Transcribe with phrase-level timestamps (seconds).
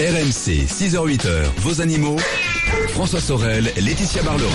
[0.00, 1.28] RMC, 6h-8h,
[1.58, 2.16] vos animaux.
[2.88, 4.48] François Sorel, Laetitia Barlerin.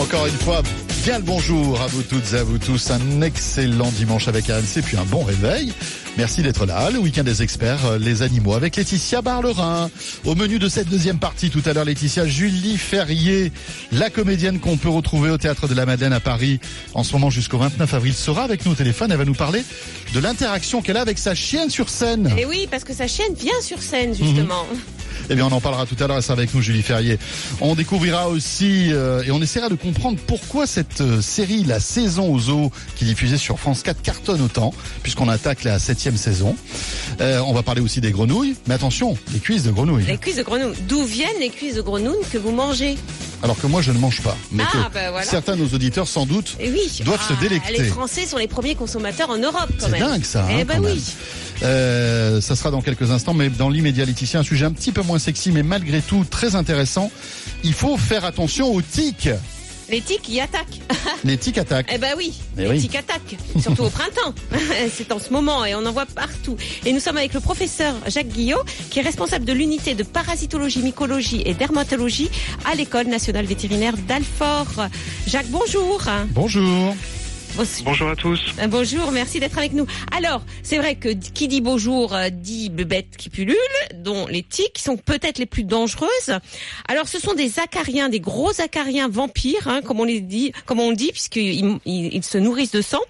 [0.00, 0.62] Encore une fois,
[1.04, 2.90] bien le bonjour à vous toutes et à vous tous.
[2.90, 5.70] Un excellent dimanche avec RMC, puis un bon réveil.
[6.16, 6.90] Merci d'être là.
[6.90, 9.90] Le week-end des experts, euh, les animaux, avec Laetitia Barlerin.
[10.24, 13.52] Au menu de cette deuxième partie, tout à l'heure, Laetitia Julie Ferrier,
[13.92, 16.58] la comédienne qu'on peut retrouver au Théâtre de la Madeleine à Paris
[16.94, 19.12] en ce moment jusqu'au 29 avril, sera avec nous au téléphone.
[19.12, 19.62] Elle va nous parler
[20.14, 22.34] de l'interaction qu'elle a avec sa chienne sur scène.
[22.38, 24.66] Et oui, parce que sa chienne vient sur scène, justement.
[25.30, 26.16] Eh bien, on en parlera tout à l'heure.
[26.16, 27.18] Elle sera avec nous, Julie Ferrier.
[27.60, 32.32] On découvrira aussi euh, et on essaiera de comprendre pourquoi cette euh, série, la saison
[32.32, 36.56] aux eaux, qui est diffusée sur France 4, cartonne autant, puisqu'on attaque la septième saison.
[37.20, 38.54] Euh, on va parler aussi des grenouilles.
[38.66, 40.04] Mais attention, les cuisses de grenouilles.
[40.06, 40.74] Les cuisses de grenouille.
[40.88, 42.96] D'où viennent les cuisses de grenouille que vous mangez
[43.42, 44.36] Alors que moi, je ne mange pas.
[44.52, 45.26] Mais Ah, que ben voilà.
[45.26, 47.02] certains de nos auditeurs, sans doute, Eh oui.
[47.04, 47.72] doivent se Ah, délecter.
[47.78, 50.00] Les Français sont les premiers consommateurs en Europe, quand C'est même.
[50.00, 50.46] dingue ça.
[50.50, 50.98] Eh hein, ben quand même.
[51.62, 55.02] Euh, ça sera dans quelques instants, mais dans l'immédiat, Laetitia, un sujet un petit peu
[55.02, 57.10] moins sexy, mais malgré tout très intéressant.
[57.62, 59.28] Il faut faire attention aux tiques.
[59.90, 60.80] Les tiques y attaquent.
[61.24, 61.90] Les tiques attaquent.
[61.94, 62.80] Eh ben oui, Eh les oui.
[62.80, 64.34] tiques attaquent, surtout au printemps.
[64.90, 66.56] C'est en ce moment et on en voit partout.
[66.86, 70.80] Et nous sommes avec le professeur Jacques Guillot, qui est responsable de l'unité de parasitologie,
[70.80, 72.30] mycologie et dermatologie
[72.64, 74.88] à l'école nationale vétérinaire d'Alfort.
[75.26, 76.00] Jacques, bonjour.
[76.30, 76.94] Bonjour.
[77.56, 78.40] Bon- Bonjour à tous.
[78.58, 79.86] Euh, Bonjour, merci d'être avec nous.
[80.16, 83.54] Alors, c'est vrai que qui dit bonjour euh, dit bête qui pullule,
[83.94, 86.38] dont les tiques sont peut-être les plus dangereuses.
[86.88, 90.80] Alors, ce sont des acariens, des gros acariens vampires, hein, comme on les dit, comme
[90.80, 93.00] on le dit, puisqu'ils ils, ils se nourrissent de sang.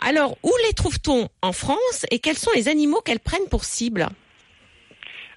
[0.00, 4.08] Alors, où les trouve-t-on en France et quels sont les animaux qu'elles prennent pour cible?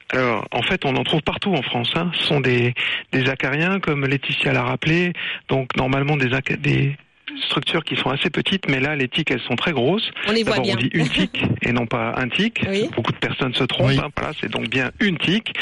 [0.10, 1.92] Alors, en fait, on en trouve partout en France.
[1.96, 2.12] Hein.
[2.20, 2.74] Ce sont des,
[3.12, 5.14] des acariens, comme Laetitia l'a rappelé.
[5.50, 6.96] Donc, normalement, des, des
[7.38, 10.10] structures qui sont assez petites, mais là, les tiques, elles sont très grosses.
[10.28, 10.76] On les voit bien.
[10.76, 12.62] on dit une tique et non pas un tic.
[12.68, 12.90] Oui.
[12.96, 13.88] Beaucoup de personnes se trompent.
[13.88, 14.00] Oui.
[14.00, 14.10] hein.
[14.16, 15.54] Voilà, c'est donc bien une tique.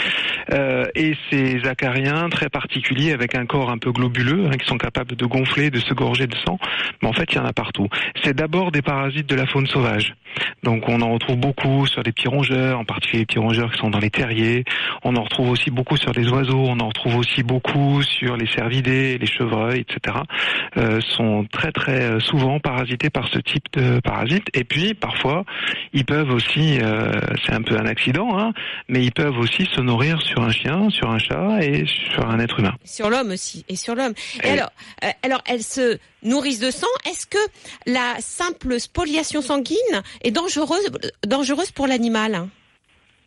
[0.51, 4.77] Euh, et ces acariens très particuliers avec un corps un peu globuleux, hein, qui sont
[4.77, 6.57] capables de gonfler, de se gorger de sang.
[7.01, 7.87] Mais en fait, il y en a partout.
[8.23, 10.15] C'est d'abord des parasites de la faune sauvage.
[10.63, 13.79] Donc, on en retrouve beaucoup sur les petits rongeurs, en particulier les petits rongeurs qui
[13.79, 14.63] sont dans les terriers.
[15.03, 16.65] On en retrouve aussi beaucoup sur les oiseaux.
[16.67, 20.17] On en retrouve aussi beaucoup sur les cervidés, les chevreuils, etc.
[20.77, 24.47] Euh, sont très très euh, souvent parasités par ce type de parasites.
[24.53, 25.45] Et puis parfois,
[25.93, 27.11] ils peuvent aussi, euh,
[27.45, 28.53] c'est un peu un accident, hein,
[28.87, 32.39] mais ils peuvent aussi se nourrir sur un chien, sur un chat et sur un
[32.39, 32.73] être humain.
[32.83, 34.13] Sur l'homme aussi, et sur l'homme.
[34.43, 34.71] Et alors,
[35.03, 36.87] euh, alors, elles se nourrissent de sang.
[37.09, 37.37] Est-ce que
[37.85, 39.77] la simple spoliation sanguine
[40.23, 40.89] est dangereuse,
[41.27, 42.47] dangereuse pour l'animal?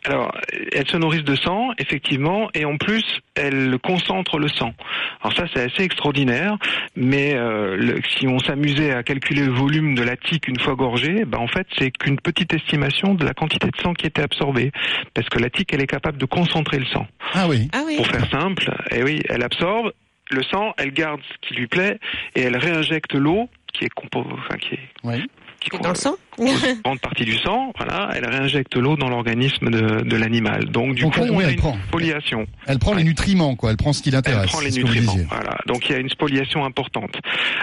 [0.07, 0.33] Alors,
[0.73, 3.03] elles se nourrissent de sang, effectivement, et en plus,
[3.37, 4.75] elles concentrent le sang.
[5.23, 6.59] Alors ça, c'est assez extraordinaire,
[6.95, 10.75] mais euh, le- si on s'amusait à calculer le volume de la tique une fois
[10.75, 14.23] gorgée, ben en fait, c'est qu'une petite estimation de la quantité de sang qui était
[14.23, 14.73] absorbée,
[15.15, 17.07] parce que la tique, elle est capable de concentrer le sang.
[17.33, 17.69] Ah oui.
[17.73, 17.97] Ah oui.
[17.97, 19.93] Pour faire simple, et oui, elle absorbe
[20.31, 21.99] le sang, elle garde ce qui lui plaît,
[22.35, 25.23] et elle réinjecte l'eau, qui est compo- enfin, qui est Oui.
[25.61, 29.71] qui Dans le sang une grande partie du sang, voilà, elle réinjecte l'eau dans l'organisme
[29.71, 30.67] de, de l'animal.
[30.67, 31.77] Donc du Donc, coup, oui, on elle a une prend.
[31.89, 32.47] spoliation.
[32.67, 33.71] Elle prend les nutriments, quoi.
[33.71, 34.51] Elle prend ce qui Elle l'intéresse.
[34.51, 35.17] prend les nutriments.
[35.29, 35.57] Voilà.
[35.67, 37.17] Donc il y a une spoliation importante.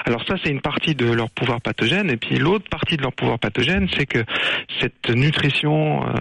[0.06, 2.10] Alors ça, c'est une partie de leur pouvoir pathogène.
[2.10, 4.24] Et puis l'autre partie de leur pouvoir pathogène, c'est que
[4.80, 6.14] cette nutrition euh,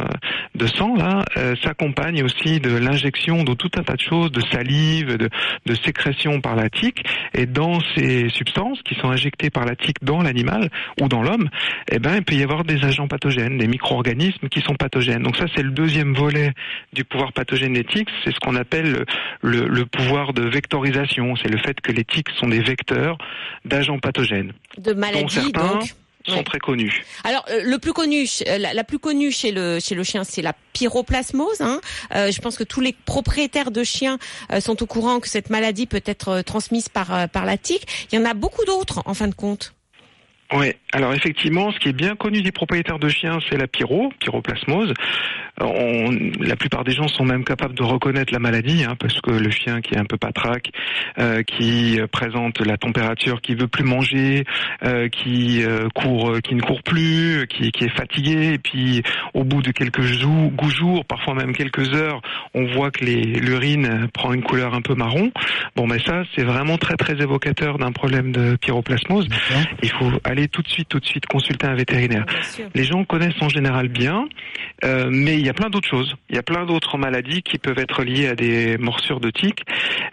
[0.55, 4.41] de sang là euh, s'accompagne aussi de l'injection de tout un tas de choses, de
[4.53, 5.29] salive, de,
[5.67, 7.03] de sécrétion par la tique.
[7.35, 11.49] Et dans ces substances qui sont injectées par la tique dans l'animal ou dans l'homme,
[11.91, 15.23] eh ben il peut y avoir des agents pathogènes, des micro-organismes qui sont pathogènes.
[15.23, 16.53] Donc ça, c'est le deuxième volet
[16.93, 18.09] du pouvoir tiques.
[18.25, 19.05] C'est ce qu'on appelle
[19.43, 21.35] le, pouvoir de vectorisation.
[21.37, 23.19] C'est le fait que les tiques sont des vecteurs
[23.65, 25.83] d'agents pathogènes, de dont maladie, certains donc.
[26.27, 26.43] sont Ouais.
[26.45, 27.03] très connus.
[27.25, 30.23] Alors euh, le plus connu, euh, la, la plus connue chez le chez le chien,
[30.23, 31.61] c'est la pyroplasmose.
[31.61, 31.81] Hein.
[32.15, 34.19] Euh, je pense que tous les propriétaires de chiens
[34.61, 37.87] sont au courant que cette maladie peut être transmise par par la tique.
[38.13, 39.75] Il y en a beaucoup d'autres en fin de compte.
[40.53, 44.13] Oui, alors effectivement, ce qui est bien connu des propriétaires de chiens, c'est la pyro,
[44.19, 44.93] pyroplasmose.
[45.61, 46.11] On,
[46.41, 49.51] la plupart des gens sont même capables de reconnaître la maladie, hein, parce que le
[49.51, 50.71] chien qui est un peu patraque,
[51.19, 54.45] euh, qui présente la température, qui veut plus manger,
[54.85, 59.03] euh, qui euh, court, qui ne court plus, qui, qui est fatigué, et puis
[59.35, 62.23] au bout de quelques jou- jours, parfois même quelques heures,
[62.55, 65.31] on voit que les- l'urine prend une couleur un peu marron.
[65.77, 69.29] Bon, mais ça, c'est vraiment très très évocateur d'un problème de pyroplasmose.
[69.83, 72.25] Il faut aller tout de suite, tout de suite consulter un vétérinaire.
[72.75, 74.27] Les gens connaissent en général bien,
[74.85, 76.15] euh, mais il y a plein d'autres choses.
[76.29, 79.65] Il y a plein d'autres maladies qui peuvent être liées à des morsures de tiques.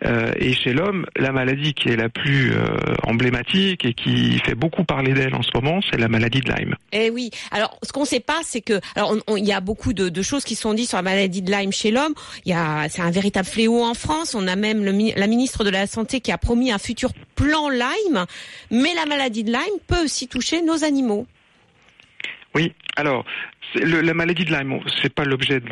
[0.06, 4.56] Euh, et chez l'homme, la maladie qui est la plus euh, emblématique et qui fait
[4.56, 6.76] beaucoup parler d'elle en ce moment, c'est la maladie de Lyme.
[6.92, 7.32] Eh oui.
[7.52, 10.44] Alors, ce qu'on sait pas, c'est que, alors, il y a beaucoup de, de choses
[10.44, 12.14] qui sont dites sur la maladie de Lyme chez l'homme.
[12.46, 14.36] Il y a, c'est un véritable fléau en France.
[14.36, 17.70] On a même le, la ministre de la Santé qui a promis un futur plan
[17.70, 18.26] Lyme.
[18.72, 21.26] Mais la maladie de Lyme peut aussi toucher nos animaux.
[22.56, 23.24] Oui, alors
[23.76, 25.70] le- la maladie de Lyme, c'est pas l'objet de,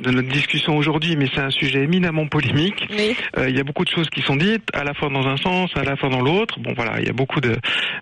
[0.00, 2.86] de notre discussion aujourd'hui, mais c'est un sujet éminemment polémique.
[2.90, 3.16] Oui.
[3.36, 5.36] Euh, il y a beaucoup de choses qui sont dites, à la fois dans un
[5.36, 6.58] sens, à la fois dans l'autre.
[6.60, 7.56] Bon, voilà, il y a beaucoup de,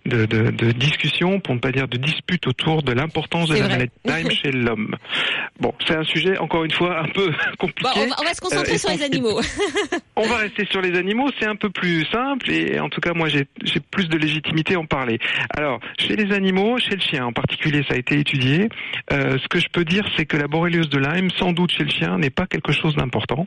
[0.06, 3.61] de, de, de discussions, pour ne pas dire de disputes autour de l'importance de la
[3.61, 3.69] vrai.
[3.70, 4.96] maladie de Lyme chez l'homme.
[5.61, 7.90] Bon, c'est un sujet encore une fois un peu compliqué.
[7.94, 9.40] Bon, on, va, on va se concentrer Euh, sur les animaux.
[10.19, 13.12] On va rester sur les animaux, c'est un peu plus simple et en tout cas
[13.14, 15.19] moi j'ai j'ai plus de légitimité à en parler.
[15.55, 18.69] Alors chez les animaux, chez le chien en particulier, ça a été étudié.
[19.12, 21.85] Euh, ce que je peux dire, c'est que la borréliose de Lyme, sans doute chez
[21.85, 23.47] le chien, n'est pas quelque chose d'important.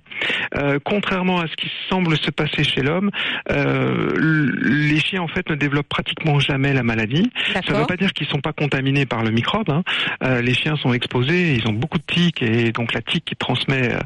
[0.56, 3.12] Euh, contrairement à ce qui semble se passer chez l'homme,
[3.51, 4.12] euh,
[4.62, 7.30] les chiens en fait ne développent pratiquement jamais la maladie.
[7.54, 9.69] Ça ne veut pas dire qu'ils sont pas contaminés par le microbe.
[9.69, 9.83] hein.
[10.24, 13.36] Euh, les chiens sont exposés, ils ont beaucoup de tiques et donc la tique qui
[13.36, 14.00] transmet euh,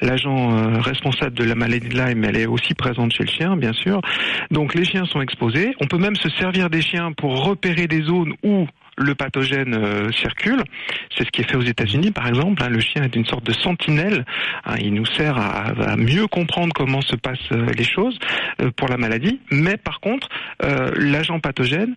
[0.00, 3.56] l'agent euh, responsable de la maladie de Lyme, elle est aussi présente chez le chien,
[3.56, 4.00] bien sûr.
[4.50, 5.74] Donc les chiens sont exposés.
[5.80, 8.66] On peut même se servir des chiens pour repérer des zones où
[9.00, 10.62] le pathogène euh, circule.
[11.16, 12.62] C'est ce qui est fait aux États-Unis, par exemple.
[12.62, 12.68] hein.
[12.68, 14.24] Le chien est une sorte de sentinelle.
[14.64, 14.74] hein.
[14.80, 18.18] Il nous sert à, mieux comprendre comment se passent euh, les choses
[18.60, 19.40] euh, pour la maladie.
[19.50, 20.28] Mais par contre,
[20.96, 21.96] l'agent pathogène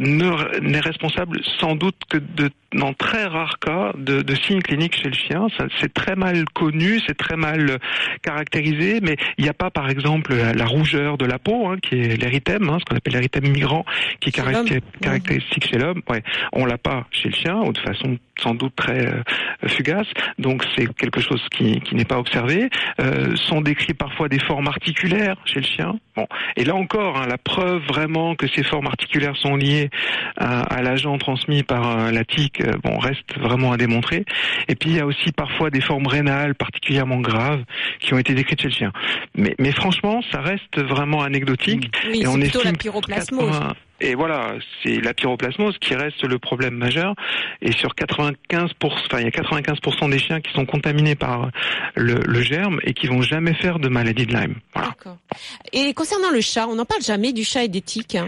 [0.00, 4.96] ne- n'est responsable sans doute que de, dans très rares cas de, de signes cliniques
[4.96, 5.46] chez le chien.
[5.80, 7.78] C'est très mal connu, c'est très mal euh,
[8.22, 11.76] caractérisé, mais il n'y a pas par exemple la, la rougeur de la peau, hein,
[11.82, 13.84] qui est l'érythème, hein, ce qu'on appelle l'érythème migrant,
[14.20, 16.02] qui est caractéristique chez l'homme.
[16.08, 16.22] Ouais,
[16.52, 19.22] on l'a pas chez le chien, ou de façon sans doute très euh,
[19.66, 20.06] fugace.
[20.38, 22.70] Donc c'est quelque chose qui, qui n'est pas observé.
[23.00, 25.94] Euh, sont décrits parfois des formes articulaires chez le chien.
[26.16, 26.26] Bon,
[26.56, 29.90] et là encore, hein, la preuve vraiment que ces formes articulaires sont liées
[30.36, 34.24] à, à l'agent transmis par euh, la tique, bon, reste vraiment à démontrer.
[34.68, 37.62] Et puis il y a aussi parfois des formes rénales particulièrement graves
[38.00, 38.92] qui ont été décrites chez le chien.
[39.34, 41.90] Mais, mais franchement, ça reste vraiment anecdotique.
[42.08, 43.50] Oui, Et on plutôt la estime pyroplasmose.
[43.50, 47.14] 80 Et voilà, c'est la pyroplasmose qui reste le problème majeur.
[47.60, 48.36] Et sur 95%,
[48.82, 51.50] enfin, il y a 95% des chiens qui sont contaminés par
[51.94, 54.56] le, le germe et qui vont jamais faire de maladie de Lyme.
[54.74, 54.94] Voilà.
[55.72, 58.18] Et concernant le chat, on n'en parle jamais du chat et des tiques.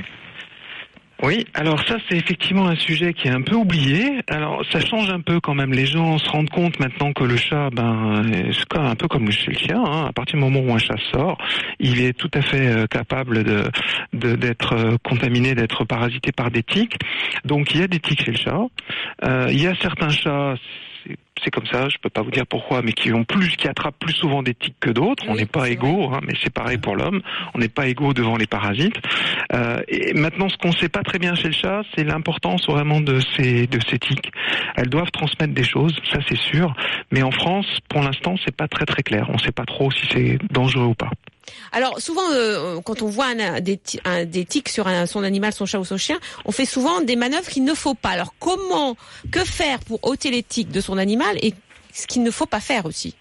[1.22, 4.20] Oui, alors ça c'est effectivement un sujet qui est un peu oublié.
[4.28, 5.72] Alors ça change un peu quand même.
[5.72, 8.22] Les gens se rendent compte maintenant que le chat, ben,
[8.52, 9.82] c'est quand même un peu comme le chien.
[9.82, 10.06] Hein.
[10.08, 11.38] À partir du moment où un chat sort,
[11.78, 13.62] il est tout à fait euh, capable de
[14.12, 16.96] de- d'être euh, contaminé, d'être parasité par des tiques.
[17.44, 18.58] Donc il y a des tiques chez le chat.
[19.24, 20.54] Euh, il y a certains chats.
[21.06, 23.98] C'est- comme ça, je peux pas vous dire pourquoi, mais qui ont plus, qui attrapent
[23.98, 25.24] plus souvent des tiques que d'autres.
[25.28, 27.20] On n'est pas égaux, hein, mais c'est pareil pour l'homme.
[27.54, 28.96] On n'est pas égaux devant les parasites.
[29.52, 32.66] Euh, et maintenant, ce qu'on ne sait pas très bien chez le chat, c'est l'importance
[32.66, 34.32] vraiment de ces de ces tiques.
[34.76, 36.74] Elles doivent transmettre des choses, ça c'est sûr.
[37.12, 39.26] Mais en France, pour l'instant, c'est pas très très clair.
[39.28, 41.10] On ne sait pas trop si c'est dangereux ou pas.
[41.72, 45.66] Alors souvent, euh, quand on voit des, ti- un- des tiques sur son animal, son
[45.66, 48.10] chat ou son chien, on fait souvent des manœuvres qu'il ne faut pas.
[48.10, 48.96] Alors comment,
[49.30, 51.54] que faire pour ôter les tiques de son animal et
[51.92, 53.14] ce qu'il ne faut pas faire aussi?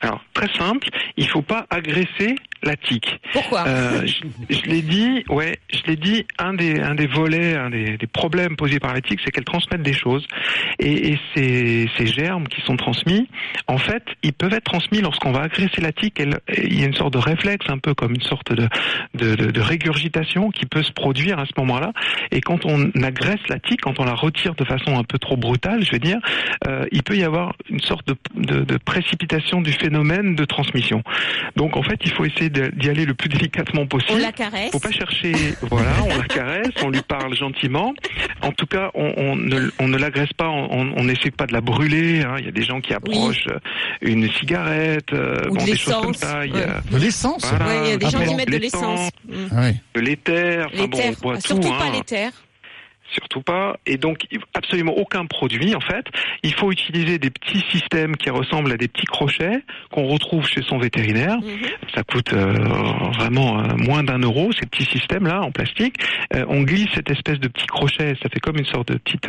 [0.00, 3.20] Alors très simple, il faut pas agresser la tique.
[3.32, 6.26] Pourquoi Euh, je je l'ai dit, ouais, je l'ai dit.
[6.38, 9.44] Un des un des volets, un des, des problèmes posés par la tique, c'est qu'elles
[9.44, 10.26] transmettent des choses.
[10.78, 13.28] Et, et ces, ces germes qui sont transmis,
[13.68, 16.18] en fait, ils peuvent être transmis lorsqu'on va agresser la tique.
[16.20, 18.68] Elle- il y a une sorte de réflexe, un peu comme une sorte de
[19.14, 21.92] de, de, de régurgitation qui peut se produire à ce moment-là.
[22.30, 25.36] Et quand on agresse la tique, quand on la retire de façon un peu trop
[25.36, 26.18] brutale, je veux dire,
[26.66, 31.02] euh, il peut y avoir une sorte de, de, de précipitation du phénomène de transmission.
[31.56, 34.20] Donc en fait, il faut essayer de- d'y aller le plus délicatement On possible.
[34.20, 35.32] la caresse Faut pas chercher,
[35.62, 37.92] voilà, on la caresse, on lui parle gentiment.
[38.42, 41.52] En tout cas, on, on ne, on ne l'agresse pas, on on n'essaie pas de
[41.52, 42.22] la brûler.
[42.22, 42.36] hein.
[42.38, 43.58] Il y a des gens qui approchent euh,
[44.02, 46.46] une cigarette, euh, Ou bon, des choses comme l'essence, ça.
[46.46, 46.62] Il y ouais.
[46.64, 47.66] a De l'essence Voilà.
[47.66, 49.10] Ouais, il y a des Ah gens qui mettent de l'essence.
[49.28, 51.74] De l'éther, enfin bon, on surtout tout.
[51.78, 51.92] pas hein.
[51.94, 52.30] l'éther.
[53.12, 53.76] Surtout pas.
[53.86, 56.06] Et donc, absolument aucun produit, en fait.
[56.42, 60.62] Il faut utiliser des petits systèmes qui ressemblent à des petits crochets qu'on retrouve chez
[60.62, 61.36] son vétérinaire.
[61.36, 61.68] Mhm.
[61.94, 62.52] Ça coûte euh,
[63.16, 65.96] vraiment euh, moins d'un euro, ces petits systèmes-là, en plastique.
[66.34, 69.28] Euh, on glisse cette espèce de petit crochet, ça fait comme une sorte de petite,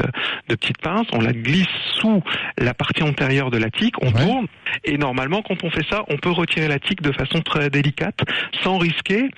[0.50, 1.05] de petite pince.
[1.13, 1.67] On la glisse
[2.00, 2.24] sous
[2.58, 4.24] la partie antérieure de la tique, on Ouais.
[4.24, 4.48] tourne.
[4.84, 8.20] Et normalement, quand on fait ça, on peut retirer la tique de façon très délicate,
[8.63, 9.29] sans risquer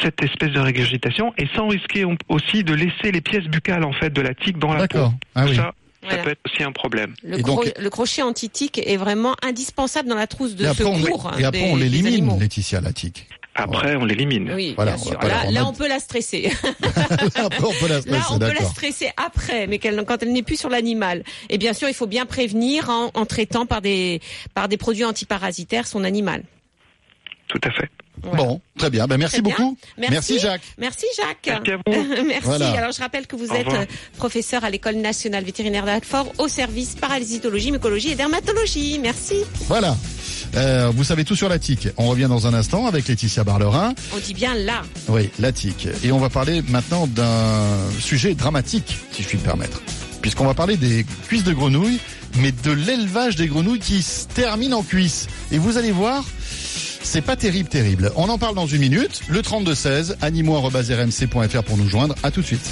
[0.00, 4.10] cette espèce de régurgitation et sans risquer aussi de laisser les pièces buccales en fait
[4.10, 4.98] de la tique dans la peau.
[4.98, 5.12] D'accord.
[5.34, 5.56] Ah oui.
[5.56, 5.72] Ça, ça
[6.02, 6.22] Voilà.
[6.22, 7.14] peut être aussi un problème.
[7.22, 10.84] Le, Et donc- le crochet anti-tic est vraiment indispensable dans la trouse de Et après,
[10.84, 11.30] on, secours.
[11.38, 12.38] et après, des- on l'élimine.
[12.38, 13.26] Laetitia, la tique.
[13.54, 14.52] Après, on l'élimine.
[14.54, 15.20] Oui, Voilà, bien sûr.
[15.20, 16.50] Là, là, on peut la stresser.
[17.34, 20.42] après, on peut la Là, stresser, on peut la stresser après, mais quand elle n'est
[20.44, 21.24] plus sur l'animal.
[21.50, 24.20] Et bien sûr, il faut bien prévenir en, en traitant par des
[24.54, 26.44] par des produits antiparasitaires son animal.
[27.48, 27.90] Tout à fait.
[28.22, 28.36] Voilà.
[28.38, 29.06] Bon, très bien.
[29.06, 29.54] Ben, merci Très bien.
[29.56, 29.76] beaucoup.
[29.98, 30.38] Merci.
[30.38, 30.62] Jacques.
[30.78, 31.38] Merci Jacques.
[31.46, 32.24] Merci à vous.
[32.26, 32.40] Merci.
[32.44, 32.70] Voilà.
[32.72, 33.82] Alors je rappelle que vous Au êtes revoir.
[33.82, 33.86] euh,
[34.16, 38.98] professeur à l'école nationale vétérinaire d'Alfort au service parasitologie, mycologie et dermatologie.
[39.00, 39.36] Merci.
[39.68, 39.96] Voilà.
[40.56, 41.88] Euh, vous savez tout sur la tique.
[41.96, 43.94] On revient dans un instant avec Laetitia Barlerin.
[44.14, 44.82] On dit bien là.
[45.08, 45.86] Oui, la tique.
[46.02, 49.80] Et on va parler maintenant d'un sujet dramatique, si je puis me permettre.
[50.22, 52.00] Puisqu'on va parler des cuisses de grenouilles,
[52.38, 55.28] mais de l'élevage des grenouilles qui se termine en cuisse.
[55.52, 56.24] Et vous allez voir,
[57.02, 58.12] c'est pas terrible, terrible.
[58.16, 59.22] On en parle dans une minute.
[59.28, 62.14] Le 32-16, animaux.rmc.fr pour nous joindre.
[62.22, 62.70] À tout de suite.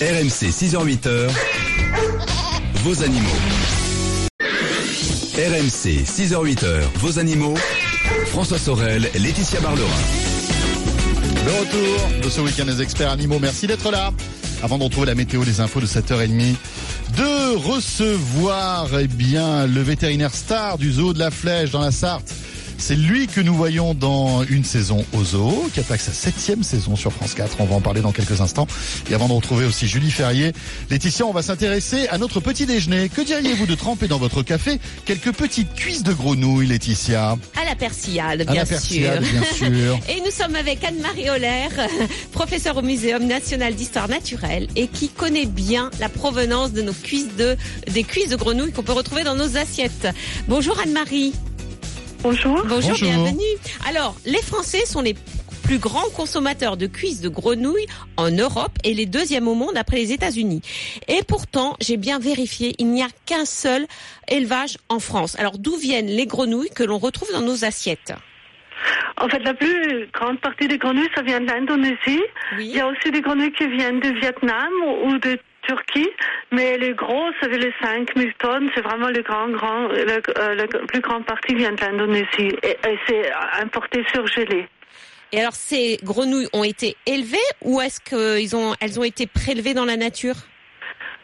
[0.00, 1.30] RMC 6h-8h,
[2.82, 3.28] vos animaux.
[5.34, 7.54] RMC 6h-8h, vos animaux.
[8.26, 9.88] François Sorel, Laetitia Barlerin.
[11.44, 13.38] Le retour de ce week-end des experts animaux.
[13.40, 14.12] Merci d'être là.
[14.62, 16.54] Avant de retrouver la météo, les infos de 7h30,
[17.16, 22.34] de recevoir, eh bien, le vétérinaire star du zoo de la Flèche dans la Sarthe.
[22.80, 26.96] C'est lui que nous voyons dans une saison au zoo, qui attaque sa septième saison
[26.96, 27.56] sur France 4.
[27.60, 28.66] On va en parler dans quelques instants.
[29.10, 30.52] Et avant de retrouver aussi Julie Ferrier,
[30.88, 33.10] Laetitia, on va s'intéresser à notre petit déjeuner.
[33.10, 37.36] Que diriez-vous de tremper dans votre café quelques petites cuisses de grenouille, Laetitia?
[37.60, 39.32] À la persillade, À bien la persillade, sûr.
[39.32, 40.00] bien sûr.
[40.08, 41.68] Et nous sommes avec Anne-Marie Holler,
[42.32, 47.36] professeure au Muséum national d'histoire naturelle et qui connaît bien la provenance de nos cuisses
[47.36, 47.56] de,
[47.92, 50.08] des cuisses de grenouilles qu'on peut retrouver dans nos assiettes.
[50.48, 51.34] Bonjour Anne-Marie.
[52.22, 52.62] Bonjour.
[52.66, 53.08] Bonjour, Bonjour.
[53.08, 53.56] bienvenue.
[53.88, 55.14] Alors, les Français sont les
[55.64, 57.86] plus grands consommateurs de cuisses de grenouilles
[58.16, 60.60] en Europe et les deuxièmes au monde après les États-Unis.
[61.08, 63.86] Et pourtant, j'ai bien vérifié, il n'y a qu'un seul
[64.28, 65.36] élevage en France.
[65.38, 68.12] Alors, d'où viennent les grenouilles que l'on retrouve dans nos assiettes?
[69.16, 71.98] En fait, la plus grande partie des grenouilles, ça vient de l'Indonésie.
[72.52, 72.66] Il Oui.
[72.74, 74.70] y a aussi des grenouilles qui viennent du Vietnam
[75.04, 76.08] ou de Turquie,
[76.52, 80.54] mais les gros, ça veut les 5000 tonnes, c'est vraiment le grand, grand, le, euh,
[80.54, 84.68] la plus grande partie vient de l'Indonésie et, et c'est importé surgelé.
[85.32, 89.74] Et alors, ces grenouilles ont été élevées ou est-ce qu'elles ont, elles ont été prélevées
[89.74, 90.34] dans la nature?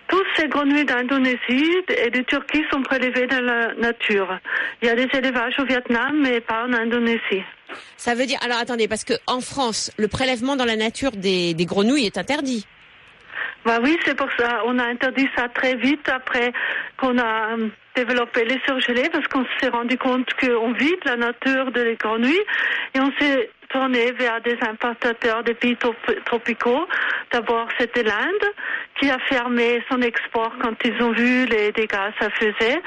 [0.09, 4.39] Toutes ces grenouilles d'Indonésie et de Turquie sont prélevées dans la nature.
[4.81, 7.43] Il y a des élevages au Vietnam, mais pas en Indonésie.
[7.97, 11.55] Ça veut dire, alors attendez, parce que en France, le prélèvement dans la nature des,
[11.55, 12.65] des grenouilles est interdit.
[13.67, 14.63] Bah oui, c'est pour ça.
[14.67, 16.53] On a interdit ça très vite après
[16.97, 21.73] qu'on a euh, développé les surgelés parce qu'on s'est rendu compte qu'on vide la nature
[21.73, 22.45] de les grenouilles
[22.95, 25.95] et on s'est tourné vers des importateurs des pays trop-
[26.25, 26.87] tropicaux.
[27.33, 28.47] D'abord, c'était l'Inde
[29.01, 32.81] qui a fermé son export quand ils ont vu les dégâts que ça faisait.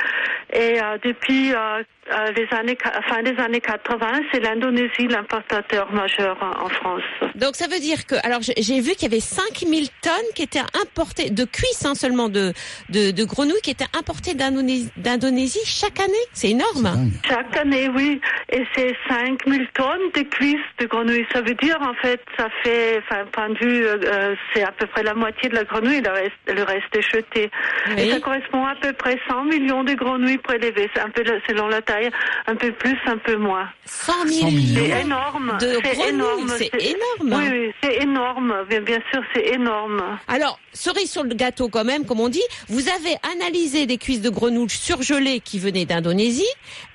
[0.52, 6.36] Et euh, depuis euh, euh, les années, fin des années 80, c'est l'Indonésie l'importateur majeur
[6.42, 7.04] en, en France.
[7.36, 10.60] Donc ça veut dire que, alors j'ai- vu qu'il y avait 5000 tonnes qui étaient
[10.82, 12.54] importées, de cuisses hein, seulement, de,
[12.90, 16.14] de, de grenouilles qui étaient importées d'Indonésie chaque année.
[16.34, 17.12] C'est énorme.
[17.28, 18.20] Chaque année, oui.
[18.52, 21.26] Et c'est 5000 tonnes de cuisses de grenouille.
[21.32, 24.72] Ça veut dire, en fait, ça fait, enfin, point de vue, euh, euh, c'est à
[24.72, 27.52] peu près la moitié de la grenouille, le reste, le reste est jeté.
[27.90, 28.02] Oui.
[28.02, 30.90] Et ça correspond à peu près 100 millions de grenouilles prélevées.
[30.96, 32.10] C'est un peu selon la taille,
[32.48, 33.70] un peu plus, un peu moins.
[33.86, 34.82] 100 100 millions.
[34.84, 35.58] C'est énorme.
[35.60, 36.54] De c'est grenouilles, énorme.
[36.58, 37.44] c'est énorme.
[37.44, 38.56] Oui, oui, c'est énorme.
[38.68, 40.04] Bien, bien sûr, c'est énorme.
[40.28, 44.22] Alors, cerise sur le gâteau quand même, comme on dit, vous avez analysé des cuisses
[44.22, 46.50] de grenouilles surgelées qui venaient d'Indonésie,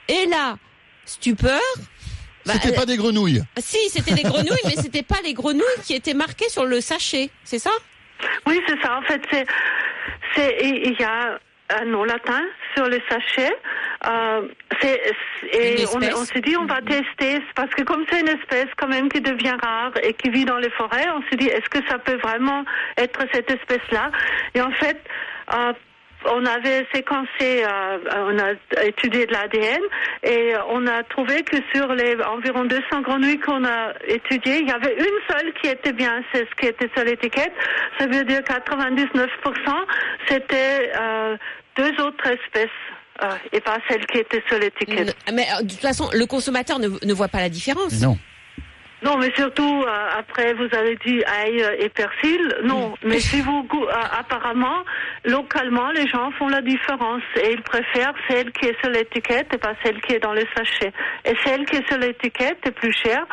[0.09, 0.57] et là,
[1.07, 1.61] stupeur.
[2.47, 3.43] bah, C'était pas des grenouilles.
[3.59, 7.31] Si, c'était des grenouilles, mais c'était pas les grenouilles qui étaient marquées sur le sachet,
[7.45, 7.71] c'est ça?
[8.47, 8.99] Oui, c'est ça.
[8.99, 9.47] En fait, c'est,
[10.35, 11.39] c'est, il y a
[11.71, 12.43] un nom latin
[12.75, 13.51] sur le sachet.
[14.07, 14.49] Euh,
[15.53, 19.09] et on, s'est dit, on va tester, parce que comme c'est une espèce quand même
[19.09, 21.99] qui devient rare et qui vit dans les forêts, on s'est dit, est-ce que ça
[21.99, 22.65] peut vraiment
[22.99, 24.11] être cette espèce-là?
[24.55, 25.01] Et en fait,
[25.55, 25.73] euh,
[26.27, 29.81] on avait séquencé, euh, on a étudié de l'ADN
[30.23, 34.73] et on a trouvé que sur les environ 200 grenouilles qu'on a étudiées, il y
[34.73, 37.53] avait une seule qui était bien, c'est ce qui était sur l'étiquette.
[37.99, 39.29] Ça veut dire 99%,
[40.29, 41.37] c'était euh,
[41.77, 42.69] deux autres espèces.
[43.23, 45.17] euh, et pas celle qui était sur l'étiquette.
[45.33, 48.01] Mais de toute façon, le consommateur ne, ne voit pas la différence.
[48.03, 48.19] Non.
[49.05, 52.41] Non, mais surtout euh, après vous avez dit ail et persil.
[52.65, 53.87] Non, mais si vous euh,
[54.19, 54.83] apparemment
[55.25, 59.59] localement les gens font la différence et ils préfèrent celle qui est sur l'étiquette et
[59.59, 60.93] pas celle qui est dans le sachet.
[61.25, 63.27] Et celle qui est sur l'étiquette est plus chère.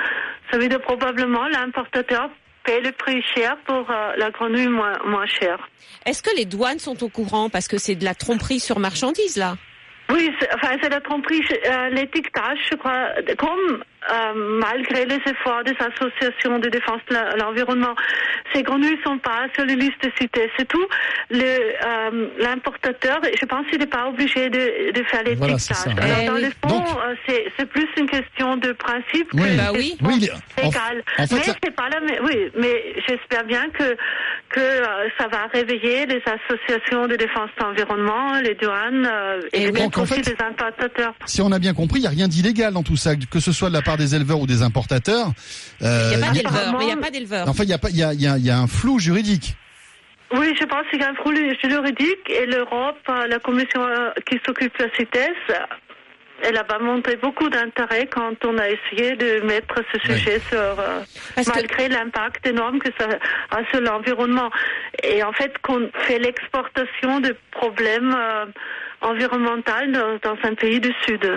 [0.51, 2.29] Ça veut dire probablement l'importateur
[2.65, 5.69] paie le prix cher pour euh, la grenouille moins, moins chère.
[6.05, 7.49] Est-ce que les douanes sont au courant?
[7.49, 9.55] Parce que c'est de la tromperie sur marchandise là
[10.11, 15.63] Oui, c'est- enfin c'est la tromperie, euh, l'étiquetage, je crois, comme euh, malgré les efforts
[15.63, 17.95] des associations de défense de l'environnement,
[18.53, 20.49] ces grenouilles sont pas sur les listes citées.
[20.57, 20.87] C'est tout.
[21.33, 25.77] Euh, l'importateur, je pense qu'il n'est pas obligé de, de faire Voilà, l'étiquetage.
[25.77, 25.89] ça.
[26.01, 26.41] Alors Eh dans oui.
[26.41, 27.15] le fond, euh,
[27.57, 29.27] c'est plus une question de principe.
[29.33, 29.41] Oui.
[29.43, 29.89] que Bah oui.
[29.91, 31.03] question Oui, il- en- légale.
[31.19, 32.23] en fait, mais ça- c'est pas la même.
[32.25, 33.95] Oui, mais j'espère bien que
[34.49, 39.63] que euh, ça va réveiller les associations de défense de l'environnement, les douanes euh, Et
[39.63, 41.13] et, en aussi fait- les importateurs.
[41.25, 43.51] Si on a bien compris, il n'y a rien d'illégal dans tout ça, que ce
[43.53, 45.27] soit de la part des éleveurs ou des importateurs.
[45.81, 46.77] Euh, Il n'y a pas il y a- d'éleveur.
[46.77, 47.47] Mais il n'y a pas d'éleveur.
[47.49, 48.67] Enfin, il y a, pas- il y, a, il y, a, il y a un
[48.67, 49.55] flou juridique.
[50.33, 54.11] Oui, je pense qu'il y a un flou juridique et l'Europe, euh, la commission euh,
[54.29, 55.53] qui s'occupe de la CITES,
[56.43, 60.57] elle a pas montré beaucoup d'intérêt quand on a essayé de mettre ce sujet sur,
[60.59, 61.01] euh,
[61.35, 63.07] Parce que- malgré l'impact énorme que ça
[63.51, 64.49] a sur l'environnement.
[65.03, 68.45] Et en fait, qu'on fait l'exportation de problèmes euh,
[69.01, 71.29] environnementaux dans, dans un pays du Sud.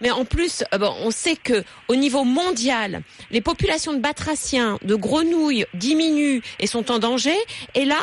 [0.00, 4.78] Mais en plus, euh, bon, on sait que au niveau mondial, les populations de batraciens,
[4.82, 7.36] de grenouilles diminuent et sont en danger.
[7.74, 7.98] Et là,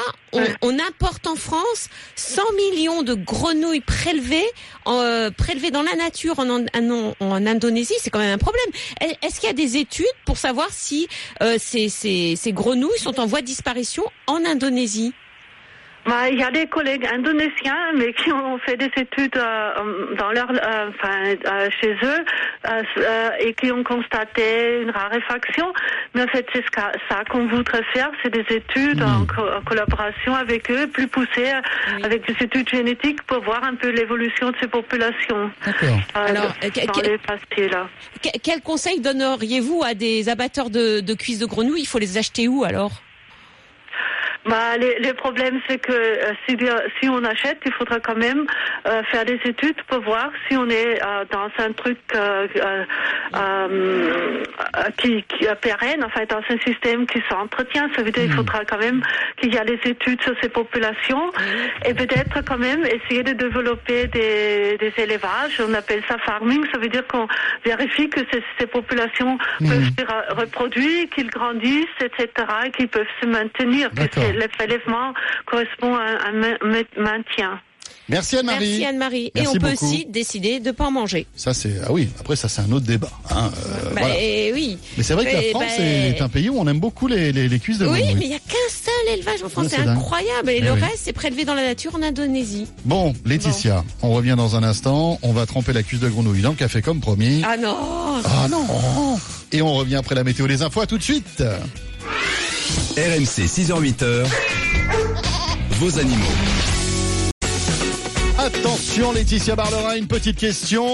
[0.61, 4.45] on, importe en France 100 millions de grenouilles prélevées,
[4.87, 7.95] euh, prélevées dans la nature en, en, en Indonésie.
[7.99, 8.65] C'est quand même un problème.
[9.01, 11.07] Est- Est-ce qu'il y a des études pour savoir si
[11.41, 15.13] euh, ces, ces, ces grenouilles sont en voie de disparition en Indonésie?
[16.05, 20.31] Bah, Il y a des collègues indonésiens, mais qui ont fait des études euh, dans
[20.31, 22.25] leur, euh, enfin, euh, chez eux
[23.39, 25.71] et qui ont constaté une raréfaction.
[26.15, 26.69] Mais en fait, c'est ce
[27.09, 31.27] ça qu'on voudrait faire, c'est des études en, co- en collaboration avec eux, plus poussées,
[31.53, 31.61] euh,
[31.97, 32.03] Oui.
[32.03, 35.51] avec des études génétiques pour voir un peu l'évolution de ces populations.
[35.65, 35.99] D'accord.
[36.17, 36.53] euh, Alors,
[36.87, 37.87] dans les passés là.
[38.23, 41.81] Que- Quel conseil donneriez-vous à des abatteurs de, de cuisses de grenouilles?
[41.81, 42.91] Il faut les acheter où alors?
[44.45, 46.57] Bah, les, les problèmes, c'est que euh, si,
[47.01, 48.45] si on achète, il faudra quand même
[48.87, 52.47] euh, faire des études pour voir si on est euh, dans un truc euh,
[54.97, 57.89] qui, qui pérenne, enfin dans un système qui s'entretient.
[57.95, 59.01] Ça veut dire qu'il faudra quand même
[59.37, 61.31] qu'il y ait des études sur ces populations
[61.85, 65.59] et peut-être quand même essayer de développer des, des élevages.
[65.67, 66.65] On appelle ça farming.
[66.71, 67.27] Ça veut dire qu'on
[67.65, 72.27] vérifie que ces, ces populations peuvent se re- reproduire, qu'ils grandissent, etc.,
[72.65, 73.89] et qu'ils peuvent se maintenir.
[73.91, 74.23] D'accord.
[74.33, 75.13] Le prélèvement
[75.45, 77.59] correspond à un ma- ma- maintien.
[78.07, 78.65] Merci Anne-Marie.
[78.69, 79.31] Merci Anne-Marie.
[79.35, 79.85] Et on peut beaucoup.
[79.85, 81.27] aussi décider de pas en manger.
[81.35, 82.09] Ça c'est ah oui.
[82.19, 83.11] Après ça c'est un autre débat.
[83.29, 84.15] hein, euh, Bah, voilà.
[84.19, 84.79] et oui.
[84.97, 87.05] Mais c'est vrai que la Mais, France bah, est un pays où on aime beaucoup
[87.05, 89.65] les, les, les cuisses de Oui, mais il n'y a qu'un seul élevage en France,
[89.65, 90.49] Ouais, c'est incroyable.
[90.49, 90.79] Et Eh le oui.
[90.81, 92.65] reste, c'est prélevé dans la nature en Indonésie.
[92.83, 95.19] Bon, Laetitia, on revient dans un instant.
[95.21, 97.43] On va tremper la cuisse de grenouille dans le café comme promis.
[97.45, 97.77] Ah non
[98.25, 99.19] Ah non
[99.51, 100.81] Et on revient après la météo des infos.
[100.81, 101.43] À tout de suite.
[102.69, 104.27] RMC 6h-8h,
[105.71, 106.25] vos animaux.
[108.37, 110.85] Attention Laetitia Barlera, une petite question.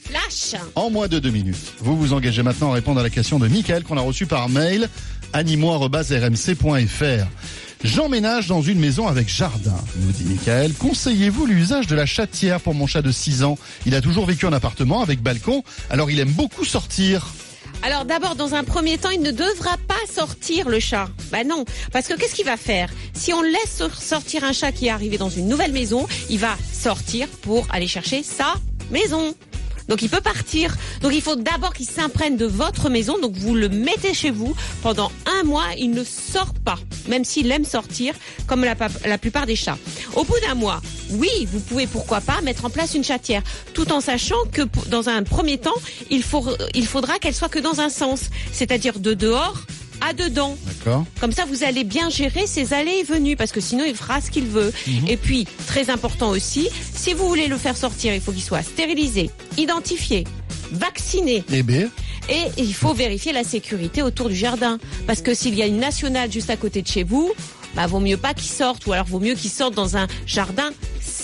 [0.00, 3.38] Flash En moins de deux minutes, vous vous engagez maintenant à répondre à la question
[3.38, 4.88] de Michael qu'on a reçue par mail
[5.34, 7.26] animaux.rmc.fr.
[7.84, 10.72] J'emménage dans une maison avec jardin, nous dit Michael.
[10.72, 13.58] Conseillez-vous l'usage de la chatière pour mon chat de 6 ans?
[13.84, 17.34] Il a toujours vécu en appartement avec balcon, alors il aime beaucoup sortir.
[17.82, 21.08] Alors d'abord, dans un premier temps, il ne devra pas sortir le chat.
[21.30, 22.90] Bah non, parce que qu'est-ce qu'il va faire?
[23.12, 26.38] Si on laisse sor- sortir un chat qui est arrivé dans une nouvelle maison, il
[26.38, 28.54] va sortir pour aller chercher sa
[28.90, 29.34] maison.
[29.88, 30.76] Donc il peut partir.
[31.02, 33.18] Donc il faut d'abord qu'il s'imprègne de votre maison.
[33.20, 35.66] Donc vous le mettez chez vous pendant un mois.
[35.78, 38.14] Il ne sort pas, même s'il aime sortir,
[38.46, 39.78] comme la, pa- la plupart des chats.
[40.14, 43.42] Au bout d'un mois, oui, vous pouvez pourquoi pas mettre en place une chatière,
[43.74, 45.74] tout en sachant que dans un premier temps,
[46.10, 46.22] il,
[46.74, 49.60] il faudra qu'elle soit que dans un sens, c'est-à-dire de dehors
[50.04, 50.56] à dedans.
[50.66, 53.94] D'accord Comme ça, vous allez bien gérer ses allées et venues, parce que sinon, il
[53.94, 54.72] fera ce qu'il veut.
[55.08, 58.62] Et puis, très important aussi, si vous voulez le faire sortir, il faut qu'il soit
[58.62, 60.24] stérilisé, identifié,
[60.72, 61.44] vacciné.
[61.52, 61.88] Eh bien,
[62.28, 64.78] Et il faut vérifier la sécurité autour du jardin.
[65.06, 67.32] Parce que s'il y a une nationale juste à côté de chez vous,
[67.74, 70.70] bah vaut mieux pas qu'ils sortent, ou alors vaut mieux qu'ils sortent dans un jardin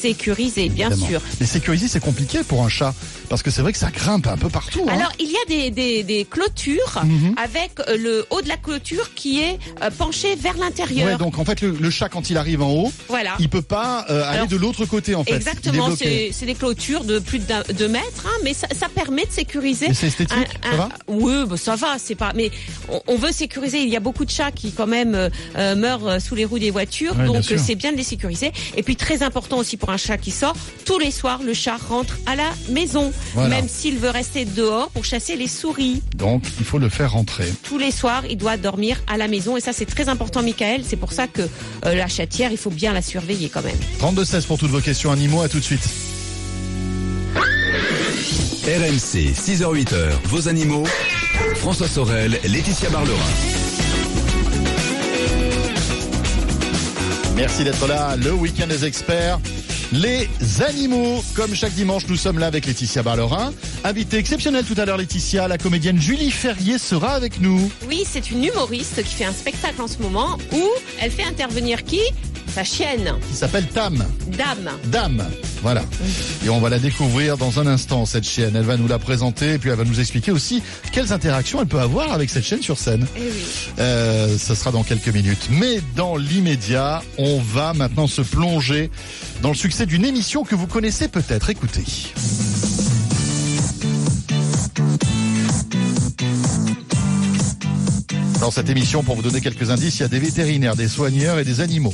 [0.00, 1.08] sécurisé, bien Évidemment.
[1.08, 1.20] sûr.
[1.40, 2.94] Mais sécuriser, c'est compliqué pour un chat.
[3.28, 4.84] Parce que c'est vrai que ça grimpe un peu partout.
[4.88, 4.92] hein.
[4.92, 7.34] Alors, il y a des, des, des clôtures Mhm.
[7.36, 11.16] avec euh, le haut de la clôture qui est euh, penché vers Ouais, l'intérieur.
[11.18, 13.36] donc en fait, le, le chat, quand il arrive en haut, voilà.
[13.38, 15.34] il peut pas euh, aller de l'autre côté, en fait.
[15.36, 19.24] Exactement, c'est des clôtures de plus de d'un- deux mètres, hein, mais ça, ça permet
[19.26, 19.86] de sécuriser.
[19.94, 20.88] C'est esthétique, un- ça va?
[21.06, 22.32] Oui, bah, ça va, c'est pas.
[22.34, 22.50] Mais
[22.88, 23.78] on, on veut sécuriser.
[23.82, 25.14] Il y a beaucoup de chats qui quand même
[25.56, 28.50] euh, meurent sous les roues des voitures, Ouais, donc c'est bien de les sécuriser.
[28.76, 31.76] Et puis très important aussi pour un chat qui sort, tous les soirs le chat
[31.76, 33.48] rentre à la maison, Voilà.
[33.48, 36.03] même s'il veut rester dehors pour chasser les souris.
[36.16, 37.53] Donc, il faut le faire rentrer.
[37.62, 40.83] Tous les soirs, il doit dormir à la maison et ça c'est très important, Michael.
[40.87, 43.76] C'est pour ça que euh, la chatière, il faut bien la surveiller quand même.
[44.00, 45.87] 32-16 pour toutes vos questions animaux, à tout de suite.
[48.64, 50.85] RMC, 6h-8h, vos animaux.
[51.57, 53.16] François Sorel, Laetitia Barlerin.
[57.37, 59.38] Merci d'être là, le week-end des experts.
[59.92, 60.29] Les
[60.64, 63.53] animaux, comme chaque dimanche, nous sommes là avec Laetitia Barlerin.
[63.83, 67.68] Invité exceptionnel tout à l'heure, Laetitia, la comédienne Julie Ferrier sera avec nous.
[67.88, 70.68] Oui, c'est une humoriste qui fait un spectacle en ce moment où
[71.00, 72.00] elle fait intervenir qui?
[72.54, 74.04] Sa chienne, qui s'appelle Tam.
[74.36, 74.70] Dame.
[74.86, 75.24] Dame.
[75.62, 75.84] Voilà.
[76.44, 78.56] Et on va la découvrir dans un instant, cette chienne.
[78.56, 81.68] Elle va nous la présenter et puis elle va nous expliquer aussi quelles interactions elle
[81.68, 83.06] peut avoir avec cette chienne sur scène.
[83.16, 83.30] Eh oui.
[83.78, 85.48] Euh, ça sera dans quelques minutes.
[85.50, 88.90] Mais dans l'immédiat, on va maintenant se plonger
[89.42, 91.50] dans le succès d'une émission que vous connaissez peut-être.
[91.50, 91.84] Écoutez.
[98.40, 101.38] Dans cette émission, pour vous donner quelques indices, il y a des vétérinaires, des soigneurs
[101.38, 101.92] et des animaux.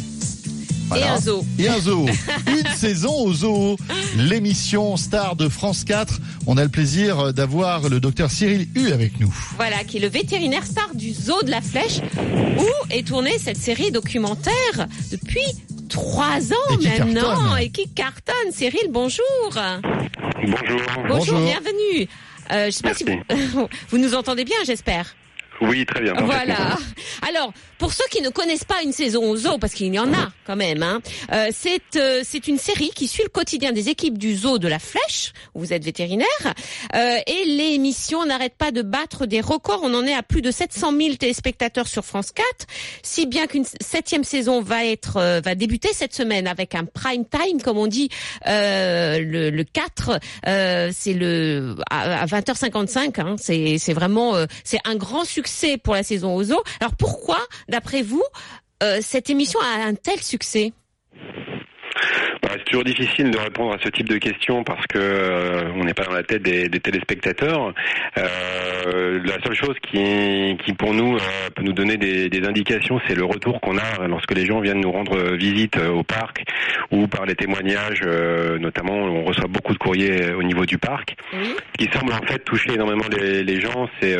[0.94, 1.44] Et un zoo.
[1.58, 2.06] Et un zoo.
[2.46, 3.76] Une saison au zoo.
[4.16, 6.20] L'émission star de France 4.
[6.46, 9.34] On a le plaisir d'avoir le docteur Cyril Hu avec nous.
[9.56, 11.98] Voilà, qui est le vétérinaire star du zoo de la Flèche,
[12.58, 15.44] où est tournée cette série documentaire depuis
[15.88, 17.58] trois ans Et qui maintenant cartonne.
[17.60, 18.52] et qui cartonne.
[18.52, 19.24] Cyril, bonjour.
[19.50, 20.58] Bonjour.
[21.08, 21.40] Bonjour, Bonjour.
[21.40, 22.08] bienvenue.
[22.52, 23.04] Euh, je sais pas si
[23.90, 25.16] vous nous entendez bien, j'espère.
[25.60, 26.14] Oui, très bien.
[26.14, 26.76] Voilà.
[27.28, 30.12] Alors, pour ceux qui ne connaissent pas une saison au zoo, parce qu'il y en
[30.12, 31.00] a quand même, hein,
[31.32, 34.68] euh, c'est euh, c'est une série qui suit le quotidien des équipes du zoo de
[34.68, 36.26] la Flèche, où vous êtes vétérinaire,
[36.94, 39.80] euh, et l'émission n'arrête pas de battre des records.
[39.82, 42.46] On en est à plus de 700 000 téléspectateurs sur France 4,
[43.02, 47.24] si bien qu'une septième saison va être euh, va débuter cette semaine avec un prime
[47.26, 48.08] time, comme on dit,
[48.46, 53.20] euh, le, le 4, euh, c'est le à, à 20h55.
[53.20, 55.45] Hein, c'est c'est vraiment euh, c'est un grand succès
[55.82, 56.62] pour la saison au zoo.
[56.80, 58.24] Alors pourquoi, d'après vous,
[58.82, 60.72] euh, cette émission a un tel succès?
[62.42, 65.84] Bah, c'est toujours difficile de répondre à ce type de questions parce que euh, on
[65.84, 67.72] n'est pas dans la tête des, des téléspectateurs.
[68.18, 73.00] Euh, la seule chose qui, qui pour nous euh, peut nous donner des, des indications,
[73.06, 76.44] c'est le retour qu'on a lorsque les gens viennent nous rendre visite euh, au parc
[76.92, 78.02] ou par les témoignages.
[78.60, 81.16] notamment, on reçoit beaucoup de courriers au niveau du parc.
[81.32, 81.56] Oui.
[81.76, 84.16] Qui semble en fait toucher énormément les, les gens, c'est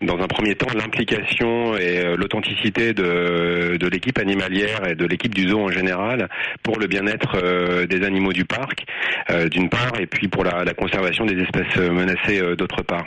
[0.00, 5.48] dans un premier temps l'implication et l'authenticité de, de l'équipe animalière et de l'équipe du
[5.48, 6.28] zoo en général
[6.64, 8.84] pour le bien-être euh, des animaux du parc,
[9.30, 13.06] euh, d'une part, et puis pour la, conservation des espèces euh, menacées d'autre part.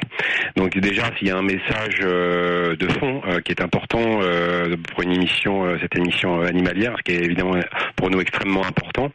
[0.55, 4.19] Donc déjà, s'il y a un message de fond qui est important
[4.89, 7.55] pour une émission, cette émission animalière, qui est évidemment
[7.95, 9.09] pour nous extrêmement important.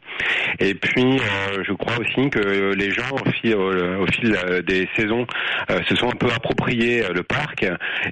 [0.59, 1.19] Et puis,
[1.65, 5.25] je crois aussi que les gens, au fil, des saisons,
[5.87, 7.65] se sont un peu appropriés le parc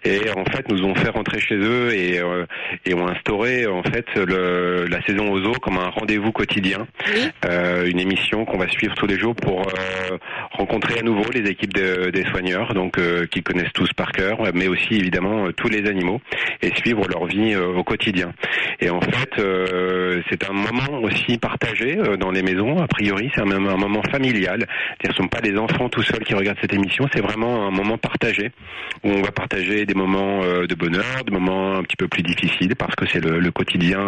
[0.05, 2.21] et en fait nous ont fait rentrer chez eux et,
[2.93, 7.29] ont instauré en fait la saison aux zoo comme un rendez-vous quotidien, Oui.
[7.45, 10.17] euh, une émission qu'on va suivre tous les jours pour euh,
[10.51, 14.37] rencontrer à nouveau les équipes de- des soigneurs, donc euh, qui connaissent tous par cœur,
[14.53, 16.21] mais aussi évidemment euh, tous les animaux
[16.61, 18.31] et suivre leur vie au quotidien.
[18.79, 19.31] Et en fait,
[20.29, 22.77] c'est un moment aussi partagé dans les maisons.
[22.79, 24.65] A priori, c'est un, moment familial.
[25.03, 27.05] Ce ne sont pas les enfants tout seuls qui regardent cette émission.
[27.13, 28.51] C'est vraiment un moment partagé
[29.03, 32.75] où on va partager des moments de bonheur, des moments un petit peu plus difficiles
[32.75, 33.99] parce que c'est le, le quotidien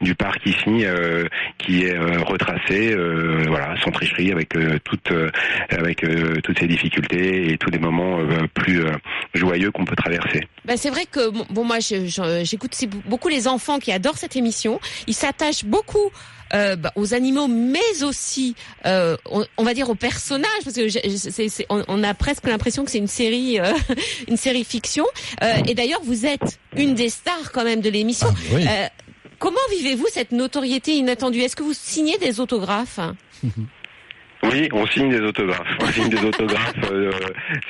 [0.00, 0.84] du parc ici
[1.64, 5.30] qui est euh, retracé, euh, voilà, sans tricherie, avec euh, toutes euh,
[5.70, 8.92] avec euh, toutes ces difficultés et tous les moments euh, plus euh,
[9.34, 10.46] joyeux qu'on peut traverser.
[10.64, 14.80] Ben c'est vrai que bon, moi j'écoute beaucoup les enfants qui adorent cette émission.
[15.06, 16.10] Ils s'attachent beaucoup
[16.54, 21.62] euh, bah, aux animaux, mais aussi euh, on, on va dire aux personnages parce que
[21.70, 23.72] on, on a presque l'impression que c'est une série euh,
[24.28, 25.04] une série fiction.
[25.42, 28.28] Euh, et d'ailleurs vous êtes une des stars quand même de l'émission.
[28.30, 28.66] Ah, oui.
[29.42, 31.40] Comment vivez-vous cette notoriété inattendue?
[31.40, 33.00] Est-ce que vous signez des autographes?
[34.44, 35.68] Oui, on signe des autographes.
[35.80, 37.10] On signe des autographes euh,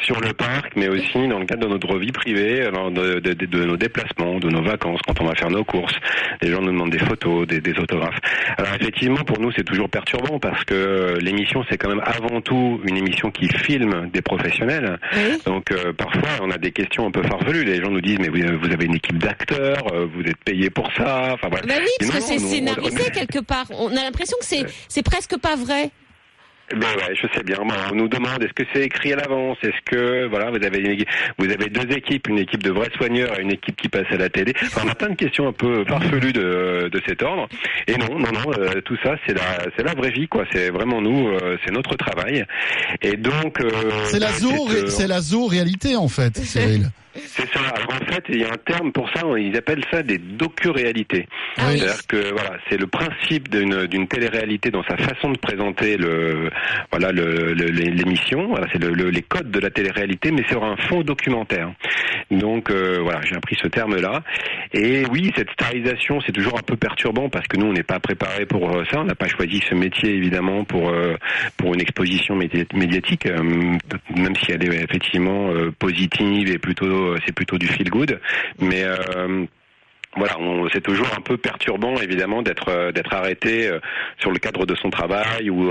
[0.03, 3.35] sur le parc, mais aussi dans le cadre de notre vie privée, alors de, de-
[3.35, 5.95] de- de nos déplacements, de nos vacances, quand on va faire nos courses.
[6.41, 8.19] Les gens nous demandent des photos, des, des autographes.
[8.57, 12.41] Alors effectivement, pour nous, c'est toujours perturbant parce que euh, l'émission, c'est quand même avant
[12.41, 14.99] tout une émission qui filme des professionnels.
[15.15, 15.39] Oui.
[15.45, 17.65] Donc euh, parfois, on a des questions un peu farfelues.
[17.65, 20.71] Les gens nous disent, mais vous, vous avez une équipe d'acteurs, euh, vous êtes payé
[20.71, 21.33] pour ça.
[21.35, 21.67] Enfin voilà.
[21.67, 23.67] Bah oui, parce que non, c'est nous, on- scénarisé on- quelque part.
[23.71, 25.91] On a l'impression que c'est c'est presque pas vrai.
[26.75, 27.57] Ben ouais, je sais bien.
[27.61, 29.59] On nous demande est-ce que c'est écrit à l'avance?
[29.63, 31.05] Est-ce que voilà, vous avez une-
[31.39, 34.17] vous avez deux équipes, une équipe de vrais soigneurs et une équipe qui passe à
[34.17, 34.53] la télé.
[34.63, 37.49] Enfin, on a plein de questions un peu farfelues de, de cet ordre.
[37.87, 40.45] Et non, non, non, euh, tout ça c'est la c'est la vraie vie quoi.
[40.53, 42.45] C'est vraiment nous, euh, c'est notre travail.
[43.03, 43.69] Et donc euh,
[44.05, 46.91] C'est la ben, zoo, euh, c'est la zoo réalité en fait, Cyril.
[47.15, 47.61] c'est ça.
[47.75, 49.23] Alors en fait, il y a un terme pour ça.
[49.39, 51.27] Ils appellent ça des docu-réalités.
[51.59, 51.79] Ah oui.
[51.79, 56.51] C'est-à-dire que voilà, c'est le principe d'une télé-réalité dans sa façon de présenter le
[56.91, 58.49] voilà le le- l'émission.
[58.49, 61.73] Voilà, c'est le, le- les codes de la télé-réalité, mais sur un fond documentaire.
[62.31, 64.23] Donc euh, voilà, j'ai appris ce terme-là.
[64.73, 68.01] Et oui, cette starisation, c'est toujours un peu perturbant parce que nous, on n'est pas
[68.01, 69.01] préparé pour euh, ça.
[69.01, 71.15] On n'a pas choisi ce métier évidemment pour euh,
[71.59, 73.43] pour une exposition médi- médiatique, euh,
[74.17, 78.21] même si elle est effectivement positive et plutôt c'est plutôt du feel good.
[78.59, 79.47] Mais euh,
[80.17, 80.37] voilà,
[80.73, 83.79] c'est toujours un peu perturbant évidemment d'être euh, d'être arrêté euh,
[84.19, 85.71] sur le cadre de son travail ou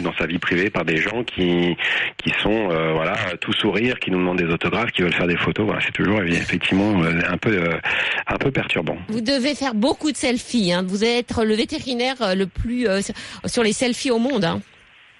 [0.00, 1.76] dans sa vie privée par des gens qui
[2.16, 5.66] qui sont voilà tout sourire, qui nous demandent des autographes, qui veulent faire des photos.
[5.66, 7.58] Voilà, c'est toujours effectivement un peu
[8.26, 8.96] un peu perturbant.
[9.08, 10.72] Vous devez faire beaucoup de selfies.
[10.72, 10.84] Hein.
[10.86, 12.86] Vous êtes le vétérinaire le plus
[13.46, 14.44] sur les selfies au monde.
[14.44, 14.60] Hein.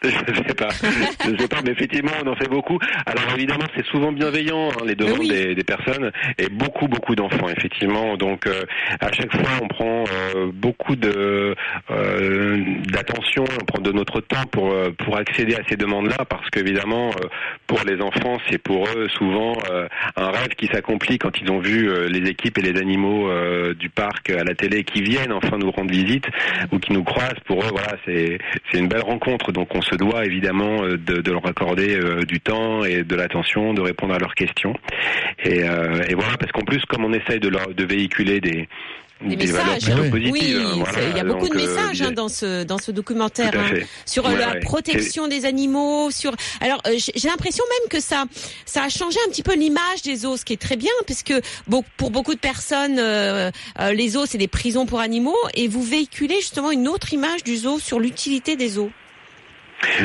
[0.32, 2.78] Je sais pas, je sais pas, mais effectivement, on en fait beaucoup.
[3.06, 5.28] Alors évidemment, c'est souvent bienveillant hein, les demandes Oui.
[5.28, 8.16] des, des personnes et beaucoup, beaucoup d'enfants, effectivement.
[8.16, 8.64] Donc euh,
[9.00, 11.54] à chaque fois, on prend euh, beaucoup de
[11.90, 16.48] euh, d'attention, on prend de notre temps pour euh, pour accéder à ces demandes-là, parce
[16.50, 17.28] qu'évidemment, euh,
[17.66, 19.86] pour les enfants, c'est pour eux souvent euh,
[20.16, 23.74] un rêve qui s'accomplit quand ils ont vu euh, les équipes et les animaux euh,
[23.74, 26.26] du parc à la télé qui viennent enfin nous rendre visite
[26.72, 27.40] ou qui nous croisent.
[27.44, 28.38] Pour eux, voilà, c'est
[28.70, 29.52] c'est une belle rencontre.
[29.52, 33.14] Donc on se doit évidemment euh, de, de leur accorder euh, du temps et de
[33.16, 34.74] l'attention, de répondre à leurs questions.
[35.44, 38.68] Et, euh, et voilà, parce qu'en plus, comme on essaye de, leur, de véhiculer des
[39.24, 39.84] messages.
[39.84, 40.10] plutôt Oui.
[40.10, 40.56] positives.
[40.56, 41.08] Oui, hein, voilà.
[41.10, 44.24] il y a beaucoup de euh, messages hein, dans ce dans ce documentaire hein, sur
[44.24, 44.60] Ouais, la ouais.
[44.60, 46.10] protection des animaux.
[46.10, 48.24] Sur alors euh, j'ai l'impression même que ça
[48.66, 51.34] ça a changé un petit peu l'image des zoos, ce qui est très bien puisque
[51.96, 55.82] pour beaucoup de personnes euh, euh, les zoos c'est des prisons pour animaux et vous
[55.84, 58.90] véhiculez justement une autre image du zoo sur l'utilité des zoos.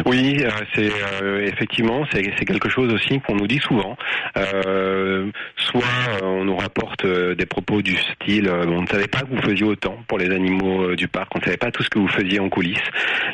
[0.06, 0.90] Oui, euh, c'est
[1.22, 3.98] euh, effectivement c'est quelque chose aussi qu'on nous dit souvent.
[4.38, 5.82] Euh, soit
[6.24, 9.98] on nous rapporte des propos du style on ne savait pas que vous faisiez autant
[10.08, 12.50] pour les animaux du parc, on ne savait pas tout ce que vous faisiez en
[12.50, 12.78] coulisses,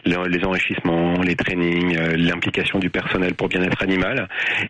[0.05, 4.27] les, enrichissements, les trainings, l'implication du personnel pour bien-être animal.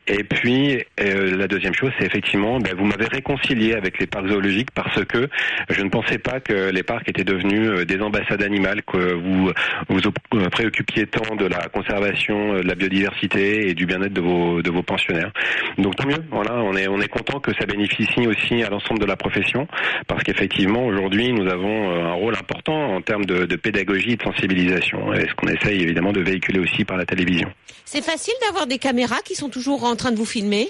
[0.07, 4.71] Et puis la deuxième chose, c'est effectivement ben, vous m'avez réconcilié avec les parcs zoologiques
[4.73, 5.27] parce que
[5.69, 9.51] je ne pensais pas que les parcs étaient devenus des ambassades animales, que vous
[9.89, 14.61] vous préoccupiez tant de la conservation euh, de la biodiversité et du bien-être de vos
[14.61, 15.31] de vos pensionnaires.
[15.77, 16.23] Donc tant mieux.
[16.31, 19.67] Voilà, on est on est content que ça bénéficie aussi à l'ensemble de la profession
[20.07, 24.15] parce qu'effectivement aujourd'hui nous avons euh, un rôle important en termes de, de pédagogie et
[24.15, 27.49] de sensibilisation et ce qu'on essaye évidemment de véhiculer aussi par la télévision.
[27.85, 30.69] C'est facile d'avoir des caméras qui sont toujours en train de vous filmer?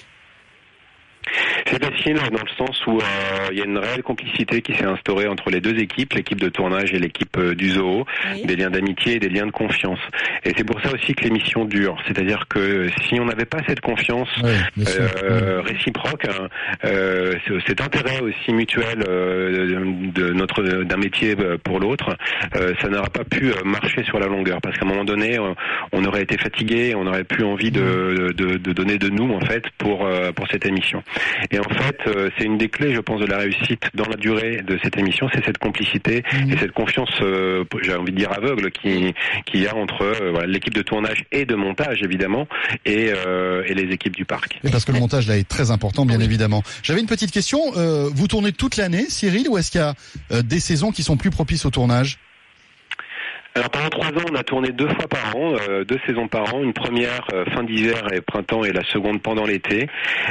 [1.68, 3.04] C'est facile dans le sens où euh,
[3.52, 6.50] il y a une réelle complicité qui s'est instaurée entre les deux équipes, l'équipe de
[6.50, 8.46] tournage et l'équipe euh, du zoo, Oui.
[8.46, 10.00] des liens d'amitié et des liens de confiance.
[10.44, 11.96] Et c'est pour ça aussi que l'émission dure.
[12.08, 15.04] C'est-à-dire que si on n'avait pas cette confiance Oui, bien sûr.
[15.24, 16.48] euh, réciproque, hein,
[16.86, 22.16] euh, ce- cet intérêt aussi mutuel euh, de notre d'un métier pour l'autre,
[22.56, 25.38] euh, ça n'aurait pas pu marcher sur la longueur parce qu'à un moment donné,
[25.92, 29.42] on aurait été fatigué, on n'aurait plus envie de, de, de donner de nous en
[29.42, 31.02] fait pour pour cette émission.
[31.52, 34.16] Et en fait, euh, c'est une des clés, je pense, de la réussite dans la
[34.16, 38.32] durée de cette émission, c'est cette complicité et cette confiance, euh, j'ai envie de dire
[38.32, 39.14] aveugle, qui
[39.46, 42.48] qu'il y a entre euh, voilà, l'équipe de tournage et de montage évidemment
[42.86, 43.12] et,
[43.66, 44.60] et les équipes du parc.
[44.64, 46.64] Et parce que le montage là est très important, bien évidemment.
[46.82, 47.60] J'avais une petite question.
[47.74, 51.30] Vous tournez toute l'année, Cyril, ou est-ce qu'il y a des saisons qui sont plus
[51.30, 52.18] propices au tournage?
[53.56, 56.56] Alors pendant trois ans, on a tourné deux fois par an, euh, deux saisons par
[56.56, 59.88] an, une première euh, fin d'hiver et printemps et la seconde pendant l'été.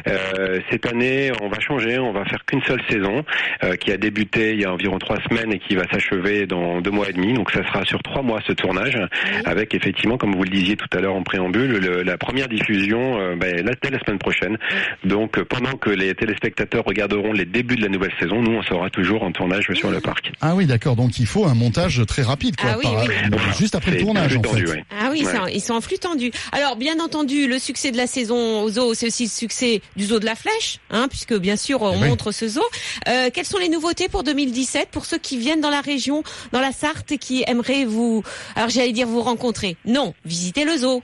[0.09, 3.23] Euh, cette année, on va changer, on va faire qu'une seule saison
[3.63, 6.81] euh, qui a débuté il y a environ trois semaines et qui va s'achever dans
[6.81, 7.33] deux mois et demi.
[7.33, 8.99] Donc ça sera sur trois mois ce tournage,
[9.45, 13.21] avec effectivement, comme vous le disiez tout à l'heure en préambule, le- la première diffusion
[13.21, 14.59] euh, ben, là, dès la semaine prochaine.
[15.05, 18.91] Donc pendant que les téléspectateurs regarderont les débuts de la nouvelle saison, nous on sera
[18.91, 20.33] toujours en tournage sur le parc.
[20.41, 20.97] Ah oui, d'accord.
[20.97, 23.12] Donc il faut un montage très rapide, quoi, Ah oui, par, oui.
[23.31, 23.53] Voilà.
[23.53, 24.73] juste après le tournage, en tendu, fait.
[24.73, 24.85] ouais.
[24.91, 25.55] Ah oui, Ouais.
[25.55, 26.31] ils sont en flux tendu.
[26.53, 30.05] Alors, bien entendu, le succès de la saison au zoo, c'est aussi le succès du
[30.07, 32.09] zoo de la Flèche, hein, puisque bien sûr, on oui.
[32.09, 32.63] montre ce zoo.
[33.09, 36.23] Euh, quelles sont les nouveautés pour 2017 pour ceux qui viennent dans la région,
[36.53, 38.23] dans la Sarthe, et qui aimeraient vous,
[38.57, 39.77] alors j'allais dire vous rencontrer?
[39.85, 41.03] Non, visiter le zoo.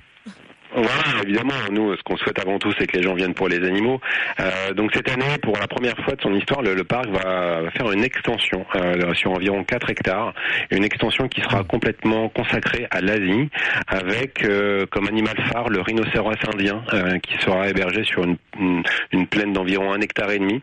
[0.81, 3.65] Voilà, évidemment, nous, ce qu'on souhaite avant tout, c'est que les gens viennent pour les
[3.67, 4.01] animaux.
[4.39, 7.63] Euh, donc cette année, pour la première fois de son histoire, le, le parc va,
[7.63, 10.35] va faire une extension euh, sur environ 4 hectares,
[10.71, 13.49] une extension qui sera complètement consacrée à l'Asie,
[13.89, 16.83] avec euh, comme animal phare le rhinocéros indien,
[17.23, 20.63] qui sera hébergé sur une, une, une plaine d'environ un hectare et demi,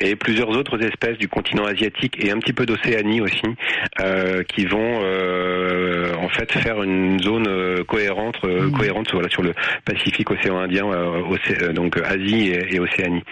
[0.00, 3.42] et plusieurs autres espèces du continent asiatique et un petit peu d'Océanie aussi,
[4.48, 4.98] qui vont
[6.18, 9.47] en fait faire une zone cohérente, euh, cohérente voilà, sur le
[9.84, 13.22] Pacifique, océan Indien, euh, océ- euh, donc euh, Asie et, et Océanie.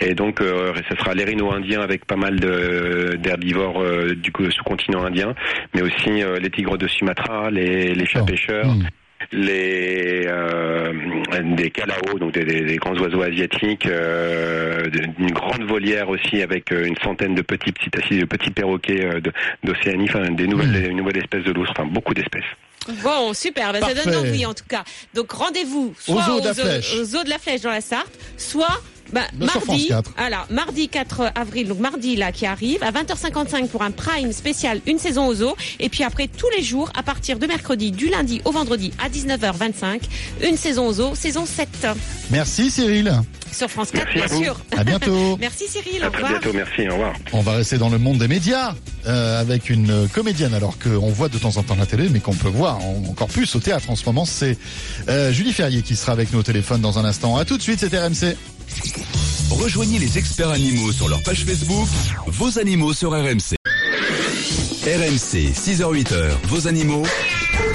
[0.00, 3.82] Et donc, ce sera les rhinos indiens avec pas mal d'herbivores
[4.16, 5.34] du co- sous-continent indien,
[5.74, 8.26] mais aussi les tigres de Sumatra, les, les chats Oh.
[8.26, 8.86] pêcheurs, Hmm.
[9.32, 10.92] les euh,
[11.56, 14.84] des calaos, donc des, des- des grands oiseaux asiatiques, euh,
[15.18, 19.08] une grande volière aussi avec une centaine de petits petits de petits perroquets
[19.62, 20.82] d'Océanie, enfin des nouvelles Hmm.
[20.88, 22.42] des nouvelles espèces de loutres, enfin beaucoup d'espèces.
[23.02, 24.84] Bon, super, ben, ça donne envie en tout cas.
[25.14, 26.94] Donc rendez-vous soit Au zoo au de la zoo, Flèche.
[26.94, 28.80] au zoo de la Flèche dans la Sarthe, soit
[29.46, 30.10] France mardi, 4.
[30.16, 34.80] voilà, mardi 4 avril, donc mardi là qui arrive, à 20h55 pour un prime spécial,
[34.86, 38.08] une saison au zoo, et puis après tous les jours, à partir de mercredi, du
[38.08, 40.00] lundi au vendredi à 19h25,
[40.48, 41.68] une saison au zoo, saison 7,
[42.30, 43.12] Merci Cyril.
[43.52, 44.60] sur France 4 Merci bien sûr.
[44.76, 45.36] À bientôt.
[45.40, 46.40] Merci Cyril, À au très revoir.
[46.40, 47.12] bientôt, merci, au revoir.
[47.32, 48.74] On va rester dans le monde des médias
[49.06, 52.34] euh, avec une comédienne, alors qu'on voit de temps en temps la télé, mais qu'on
[52.34, 54.24] peut voir en- encore plus au théâtre en ce moment.
[54.24, 54.56] C'est
[55.08, 57.36] euh, Julie Ferrier qui sera avec nous au téléphone dans un instant.
[57.36, 58.36] À tout de suite, c'est RMC.
[59.50, 61.88] Rejoignez les experts animaux sur leur page Facebook,
[62.26, 63.56] vos animaux sur RMC.
[64.84, 67.04] RMC, 6h-8h, vos animaux.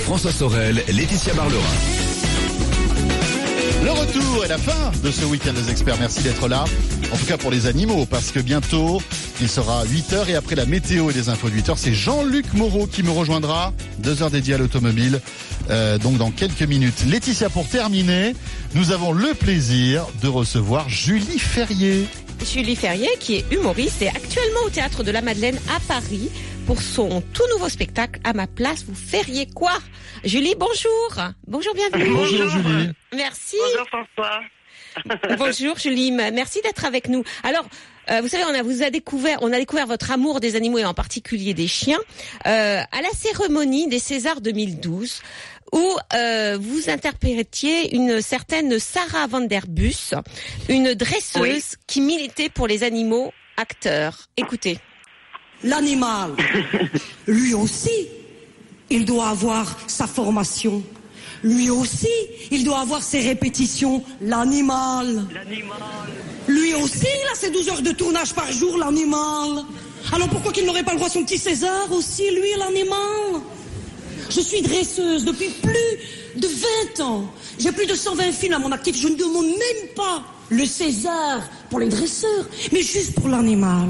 [0.02, 1.97] François Sorel, Laetitia Barlerin.
[3.88, 5.96] Le retour et la fin de ce week-end des experts.
[5.98, 6.66] Merci d'être là.
[7.14, 9.02] En tout cas pour les animaux, parce que bientôt,
[9.40, 12.86] il sera 8h et après la météo et les infos de 8h, c'est Jean-Luc Moreau
[12.86, 13.72] qui me rejoindra.
[14.00, 15.22] Deux heures dédiées à l'automobile.
[15.70, 17.06] Euh, donc dans quelques minutes.
[17.08, 18.36] Laetitia, pour terminer,
[18.76, 22.10] nous avons le plaisir de recevoir Julie Ferrier.
[22.46, 26.30] Julie Ferrier, qui est humoriste et actuellement au théâtre de la Madeleine à Paris
[26.68, 29.72] pour son tout nouveau spectacle À ma place, vous feriez quoi?
[30.26, 31.24] Julie, bonjour.
[31.48, 32.12] Bonjour, bienvenue.
[32.14, 32.90] Bonjour Julie.
[33.16, 33.56] Merci.
[33.72, 34.42] Bonjour François.
[35.38, 37.24] Bonjour Julie, merci d'être avec nous.
[37.44, 37.66] Alors,
[38.12, 40.80] euh, vous savez, on a vous a découvert, on a découvert votre amour des animaux
[40.80, 42.00] et en particulier des chiens
[42.46, 45.22] euh, à la cérémonie des Césars 2012
[45.72, 50.14] où euh, vous interprétiez une certaine Sarah Van Der Bus,
[50.68, 51.64] une dresseuse Oui.
[51.88, 54.28] qui militait pour les animaux acteurs.
[54.36, 54.80] Écoutez.
[55.64, 56.32] L'animal,
[57.28, 58.08] lui aussi,
[58.90, 60.84] il doit avoir sa formation.
[61.44, 62.08] Lui aussi,
[62.52, 64.04] il doit avoir ses répétitions.
[64.22, 65.26] L'animal.
[66.48, 69.64] Lui aussi, il a ses 12 heures de tournage par jour, l'animal.
[70.14, 73.42] Alors pourquoi qu'il n'aurait pas le droit à son petit César aussi, lui, l'animal?
[74.30, 76.48] Je suis dresseuse depuis plus de
[76.98, 77.32] 20 ans.
[77.60, 78.96] J'ai plus de 120 films à mon actif.
[79.00, 83.90] Je ne demande même pas le César pour les dresseurs, mais juste pour l'animal.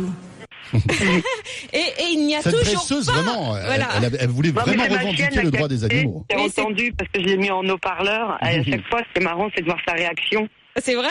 [1.74, 3.12] Et, et il n'y a Cette toujours dresseuse, pas.
[3.14, 3.88] vraiment, elle, Voilà.
[4.04, 6.26] elle- elle voulait Non, vraiment c'est revendiquer chienne, le droit des animaux.
[6.30, 8.38] J'ai c'est- entendu parce que je l'ai mis en haut-parleur.
[8.42, 10.48] À chaque fois, c'est marrant, c'est de voir sa réaction.
[10.80, 11.10] C'est vrai?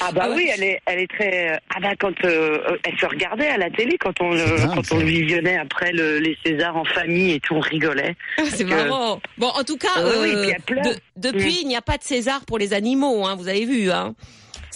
[0.00, 0.34] Ah bah Ah ouais.
[0.36, 1.58] oui, elle est, elle est très.
[1.74, 4.66] Ah bah quand euh, euh, elle se regardait à la télé quand on le, C'est
[4.66, 8.14] dingue, quand on le visionnait après le, les Césars en famille et tout, on rigolait.
[8.50, 9.20] C'est que- marrant.
[9.38, 10.82] Bon, en tout cas, Oui, oui, euh, pleure.
[10.84, 13.90] de- depuis, il n'y a pas de César pour les animaux, hein, vous avez vu.
[13.90, 14.14] Hein.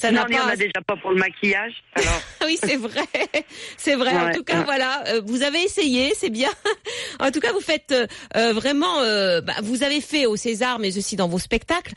[0.01, 0.51] Ça n'a on pas.
[0.53, 1.73] a déjà pas pour le maquillage.
[1.95, 3.05] Alors, Oui, c'est vrai.
[3.77, 4.17] C'est vrai.
[4.17, 4.65] En tout cas, ouais.
[4.65, 6.51] voilà, euh, vous avez essayé, c'est bien.
[7.21, 9.01] En tout cas, vous faites euh, euh, vraiment.
[9.01, 11.93] euh, bah, vous avez fait au César, mais aussi dans vos spectacles,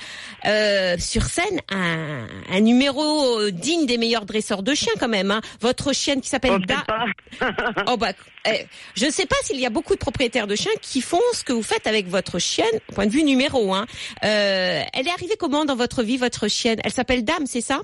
[0.46, 5.32] euh, sur scène, un, un numéro digne des meilleurs dresseurs de chiens, quand même.
[5.32, 5.42] Hein.
[5.62, 6.84] Votre chienne qui s'appelle on Da.
[7.88, 8.12] Oh bah,
[8.46, 11.22] eh, je ne sais pas s'il y a beaucoup de propriétaires de chiens qui font
[11.34, 13.86] ce que vous faites avec votre chienne, au point de vue numéro un.
[14.24, 16.80] Euh, elle est arrivée comment dans votre vie, votre chienne?
[16.84, 17.82] Elle s'appelle Dame, c'est ça?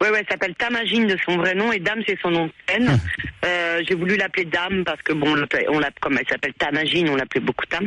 [0.00, 2.52] Ouais, ouais, elle s'appelle Tamagine de son vrai nom et Dame c'est son nom de
[2.68, 2.98] scène.
[3.44, 5.36] Euh, J'ai voulu l'appeler Dame parce que bon,
[5.68, 7.86] on l'a, comme elle s'appelle Tamagine, on l'appelait beaucoup Tam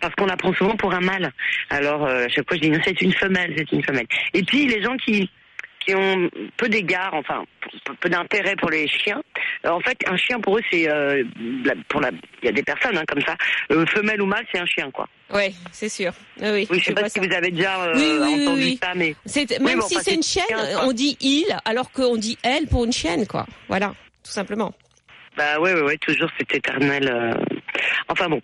[0.00, 1.30] parce qu'on la prend souvent pour un mâle.
[1.70, 4.08] Alors euh, à chaque fois je dis non, c'est une femelle, c'est une femelle.
[4.34, 5.30] Et puis les gens qui
[5.86, 7.44] qui ont peu d'égard, enfin
[8.00, 9.22] peu- d'intérêt pour les chiens.
[9.64, 11.22] Euh, en fait, un chien pour eux c'est euh,
[11.88, 12.10] pour la,
[12.42, 13.36] il y a des personnes hein, comme ça,
[13.70, 15.08] euh, femelle ou mâle c'est un chien quoi.
[15.32, 16.12] Oui, c'est sûr.
[16.40, 17.26] Oui, oui, Oui, je sais pas si ça.
[17.26, 18.78] vous avez déjà euh, Oui, oui, entendu oui.
[18.82, 19.14] ça, mais
[19.60, 22.92] même si c'est une chienne, chien, on dit il, alors qu'on dit elle pour une
[22.92, 23.46] chienne, quoi.
[23.68, 23.94] Voilà,
[24.24, 24.72] tout simplement.
[25.36, 27.08] Bah ouais, ouais, ouais, toujours cet éternel.
[27.12, 27.34] euh,
[28.08, 28.40] Enfin bon,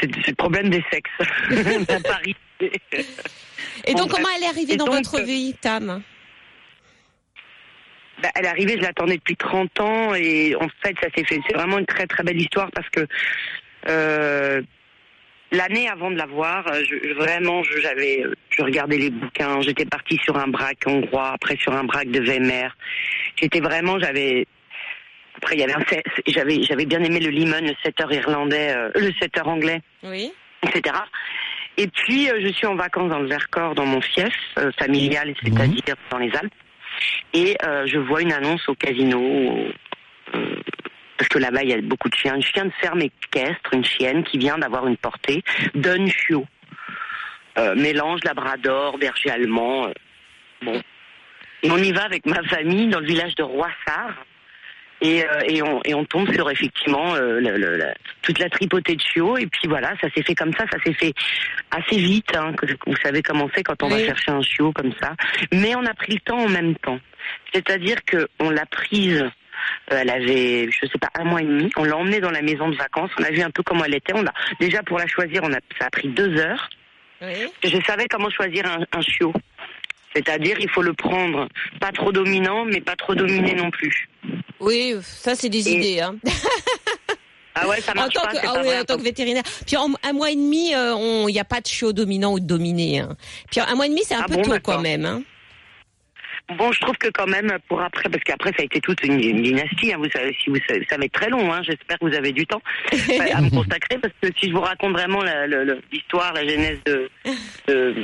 [0.00, 1.10] c'est le problème des sexes.
[1.88, 2.80] La parité.
[3.84, 6.02] Et donc, Bon, comment elle est arrivée dans donc, votre vie, Tam?
[8.22, 11.38] Bah, elle est arrivée, je l'attendais depuis 30 ans et en fait, ça s'est fait.
[11.46, 13.06] C'est vraiment une très très belle histoire parce que
[13.88, 14.62] euh,
[15.52, 19.60] l'année avant de la voir, je, je- vraiment, je- j'avais, je regardais les bouquins.
[19.60, 22.74] J'étais partie sur un braque hongrois, après sur un braque de Weimar.
[23.36, 24.46] J'étais vraiment, j'avais.
[25.36, 25.84] Après, il y avait un,
[26.26, 30.32] j'avais, j'avais bien aimé le Limon, le setter irlandais, euh, le setter anglais Oui.
[30.62, 30.96] etc.
[31.76, 35.34] Et puis, euh, je suis en vacances dans le Vercors, dans mon fief euh, familial,
[35.42, 36.54] c'est-à-dire dans les Alpes.
[37.32, 39.20] Et euh, je vois une annonce au casino,
[40.34, 40.56] euh,
[41.16, 42.34] parce que là-bas, il y a beaucoup de chiens.
[42.34, 45.42] Un chien de ferme équestre, une chienne qui vient d'avoir une portée
[45.74, 46.46] d'un chiot.
[47.58, 49.88] Euh, mélange labrador, berger allemand.
[50.62, 50.80] bon.
[51.64, 54.14] On y va avec ma famille dans le village de Roissard.
[55.02, 58.48] Et, euh, et, on, et on tombe sur effectivement euh, le- le- la- toute la
[58.48, 59.36] tripotée de chiots.
[59.36, 61.12] Et puis voilà, ça s'est fait comme ça, ça s'est fait
[61.70, 62.34] assez vite.
[62.34, 65.12] Hein, que vous savez comment c'est quand on va chercher un chiot comme ça.
[65.52, 66.98] Mais on a pris le temps en même temps.
[67.52, 69.22] C'est-à-dire que on l'a prise.
[69.22, 71.70] euh, elle avait, je sais pas, un mois et demi.
[71.76, 73.10] On l'a emmenée dans la maison de vacances.
[73.18, 74.14] On a vu un peu comment elle était.
[74.14, 75.42] On l'a déjà pour la choisir.
[75.44, 76.70] On a, ça a pris deux heures.
[77.20, 77.48] Oui.
[77.64, 79.32] Je savais comment choisir un, un chiot.
[80.16, 81.46] C'est-à-dire, il faut le prendre
[81.78, 84.08] pas trop dominant, mais pas trop dominé non plus.
[84.60, 86.00] Oui, ça, c'est des Et- idées.
[86.00, 86.16] Hein.
[87.54, 88.32] Ah ouais, ça En marche tant, pas.
[88.32, 88.80] que, ah pas oui, vrai.
[88.80, 89.42] en tant que vétérinaire.
[89.66, 92.40] Puis en un mois et demi, euh, il n'y a pas de chiot dominant ou
[92.40, 93.00] de dominé.
[93.00, 93.16] Hein.
[93.50, 95.04] Puis un mois et demi, c'est un Ah peu bon, tôt quand même.
[95.06, 95.22] Hein.
[96.56, 99.18] Bon, je trouve que quand même pour après, parce qu'après ça a été toute une,
[99.20, 99.92] une dynastie.
[99.92, 101.52] Hein, vous savez, si vous savez, ça va être très long.
[101.52, 102.62] Hein, J'espère que vous avez du temps
[103.34, 105.46] à me consacrer, parce que si je vous raconte vraiment la-
[105.90, 107.10] l'histoire, la, genèse de,
[107.68, 107.94] de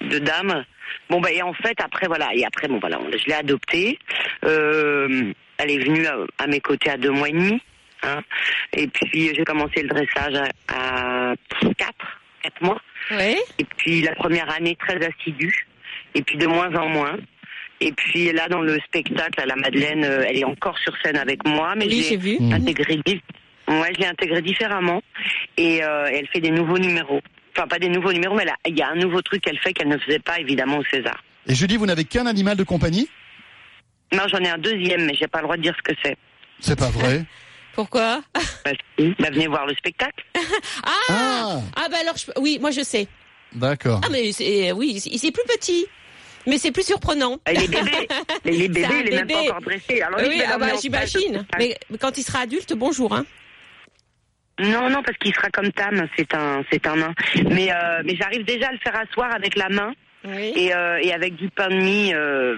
[0.00, 0.64] de Dame.
[1.08, 3.98] Bon bah et en fait après voilà et après bon voilà je l'ai adoptée.
[4.44, 7.60] Euh, elle est venue à, à mes côtés à deux mois et demi.
[8.02, 8.20] Hein,
[8.72, 10.34] et puis j'ai commencé le dressage
[10.68, 11.34] à, à
[11.76, 12.80] quatre quatre mois.
[13.10, 13.36] Oui.
[13.58, 15.66] Et puis la première année très assidue,
[16.14, 17.16] et puis de moins en moins.
[17.82, 21.16] Et puis là dans le spectacle, à la Madeleine, euh, elle est encore sur scène
[21.18, 22.36] avec moi, mais Oui, j'ai vu.
[22.52, 25.02] intégré, ouais, je l'ai intégré différemment.
[25.56, 27.20] Et euh, elle fait des nouveaux numéros.
[27.56, 29.72] Enfin pas des nouveaux numéros, mais là, il y a un nouveau truc qu'elle fait
[29.72, 31.22] qu'elle ne faisait pas évidemment au César.
[31.46, 33.08] Et Julie, vous n'avez qu'un animal de compagnie?
[34.12, 36.16] Non, j'en ai un deuxième, mais j'ai pas le droit de dire ce que c'est.
[36.60, 37.24] C'est pas vrai.
[37.74, 38.20] Pourquoi?
[38.34, 38.72] Bah.
[39.18, 40.24] Bah, venez voir le spectacle.
[40.84, 41.60] ah, Ah.
[41.76, 43.06] ah bah alors je- oui, moi je sais.
[43.52, 44.00] D'accord.
[44.04, 45.86] Ah mais c'est oui, c'est c'est plus petit,
[46.46, 47.38] mais c'est plus surprenant.
[47.48, 48.08] Et les bébés,
[48.44, 50.02] les, les bébés, il est même pas encore dressé.
[50.02, 51.46] Alors, Oui, ah bah, j'imagine.
[51.58, 53.14] mais quand il sera adulte, bonjour.
[53.14, 53.24] Hein.
[54.60, 57.14] Non, non, parce qu'il sera comme Tam, c'est un, c'est un nain.
[57.48, 59.92] Mais, euh, mais j'arrive déjà à le faire asseoir avec la main
[60.24, 60.52] Oui.
[60.54, 62.56] et, euh, et avec du pain de mie, euh,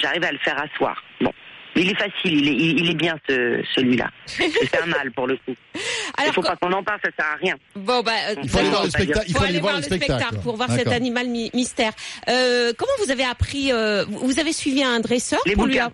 [0.00, 1.02] j'arrive à le faire asseoir.
[1.20, 1.32] Bon,
[1.76, 4.08] il est facile, il est, il, il est bien ce, celui-là.
[4.26, 5.54] c'est un mâle pour le coup.
[6.16, 7.56] Il Alors faut quand- pas qu'on en parle, ça sert à rien.
[7.74, 9.26] bon bah euh, Il faut aller voir le spectacle.
[9.28, 11.92] Il faut aller voir le spectacle pour voir cet animal mi- mystère.
[12.28, 15.90] Euh, comment vous avez appris euh, Vous avez suivi un dresseur Les pour lui Ah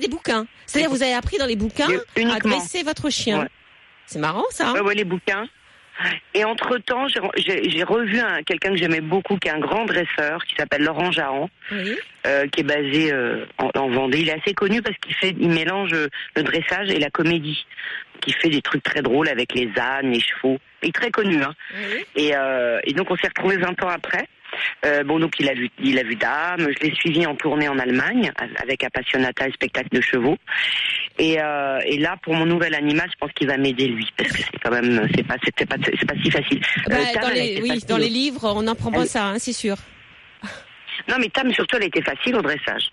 [0.00, 0.46] des bouquins.
[0.66, 1.86] C'est-à-dire vous avez appris dans les bouquins
[2.16, 3.40] Les- à dresser votre chien.
[3.42, 3.48] Ouais.
[4.08, 4.68] C'est marrant ça.
[4.68, 5.46] hein Ouais, ouais, les bouquins.
[6.32, 10.54] Et entre-temps, j'ai- revu un- quelqu'un que j'aimais beaucoup, qui est un grand dresseur, qui
[10.54, 11.50] s'appelle Laurent Jahan.
[11.72, 11.96] Oui.
[12.26, 14.18] euh, qui est basé euh, en, en Vendée.
[14.20, 17.64] Il est assez connu parce qu'il fait, il mélange euh, le dressage et la comédie.
[18.20, 20.58] Qui fait des trucs très drôles avec les ânes, les chevaux.
[20.82, 21.54] Il est très connu, hein.
[21.74, 22.04] Oui.
[22.16, 24.28] Et, euh, et donc on s'est retrouvés 20 ans après.
[24.84, 26.68] Euh, bon donc il a vu, il a vu Dame.
[26.78, 28.30] Je l'ai suivi en tournée en Allemagne
[28.62, 30.36] avec Appassionata et spectacle de chevaux.
[31.18, 34.30] Et, euh, et là pour mon nouvel animal, je pense qu'il va m'aider lui parce
[34.30, 36.60] que c'est quand même, c'est pas, c'est pas, c'est pas si facile.
[36.86, 39.24] Bah, Euh, Tam, dans les, oui, facile dans les livres, on n'apprend pas Elle- ça,
[39.26, 39.76] hein, c'est sûr.
[41.08, 42.90] Non, mais Tam, surtout, elle était facile au dressage.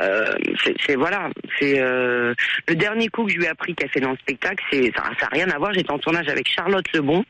[0.00, 0.32] Euh,
[0.64, 1.28] c'est c'est- voilà,
[1.58, 2.34] c'est euh,
[2.66, 5.04] le dernier coup que je lui ai appris qu'elle fait dans le spectacle, c'est ça,
[5.20, 5.74] ça a rien à voir.
[5.74, 7.24] J'étais en tournage avec Charlotte Lebon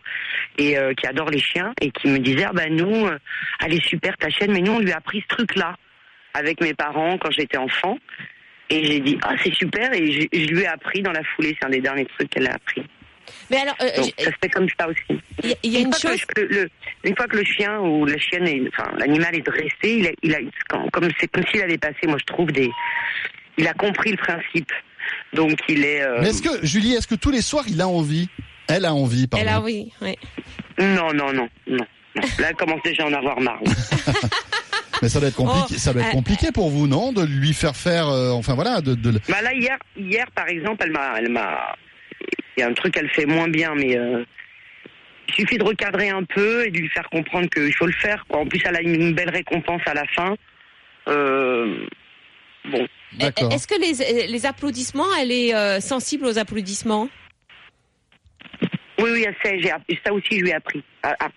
[0.58, 3.18] et euh, qui adore les chiens et qui me disait ah ben nous, euh,
[3.64, 5.76] elle est super ta chaîne, mais nous on lui a appris ce truc-là
[6.34, 7.98] avec mes parents quand j'étais enfant
[8.70, 11.56] et j'ai dit ah c'est super et je lui ai appris dans la foulée.
[11.60, 12.82] C'est un des derniers trucs qu'elle a appris.
[13.50, 15.20] Mais alors, euh, Donc ça se fait comme ça aussi.
[15.42, 16.24] il y, a- il y a une chose.
[16.26, 16.68] que le, le-
[17.04, 20.10] une fois que le chien ou la chienne, est, enfin l'animal est dressé, il a,
[20.22, 20.38] il a
[20.68, 22.70] quand- comme c'est comme s'il avait passé, moi je trouve des,
[23.58, 24.70] il a compris le principe.
[25.32, 26.02] Donc il est.
[26.02, 28.28] euh, Mais est-ce que, Julie, est-ce que tous les soirs, il a envie?
[28.68, 29.44] Elle a envie, pardon.
[29.46, 30.16] Elle a oui, oui.
[30.78, 31.48] Non non non non.
[31.66, 31.84] non.
[32.38, 33.60] Là, elle commence déjà à en avoir marre.
[35.02, 37.24] Mais ça doit être compliqué, Oh, ça doit être euh, compliqué pour vous, non De
[37.24, 38.94] lui faire faire, euh, enfin voilà, de,
[39.28, 41.74] bah là hier, hier par exemple, elle m'a, elle m'a,
[42.56, 44.24] il y a un truc qu'elle fait moins bien, mais euh,
[45.28, 48.24] il suffit de recadrer un peu et de lui faire comprendre qu'il faut le faire.
[48.28, 48.40] Quoi.
[48.40, 50.36] En plus, elle a une belle récompense à la fin.
[51.08, 51.86] Euh,
[52.70, 53.52] bon, D'accord.
[53.52, 57.08] Est-ce que les, les applaudissements, elle est euh, sensible aux applaudissements?
[58.98, 60.82] Oui, oui, c'est- j'ai app- ça aussi, je lui ai appris.
[61.02, 61.28] Ah, ah,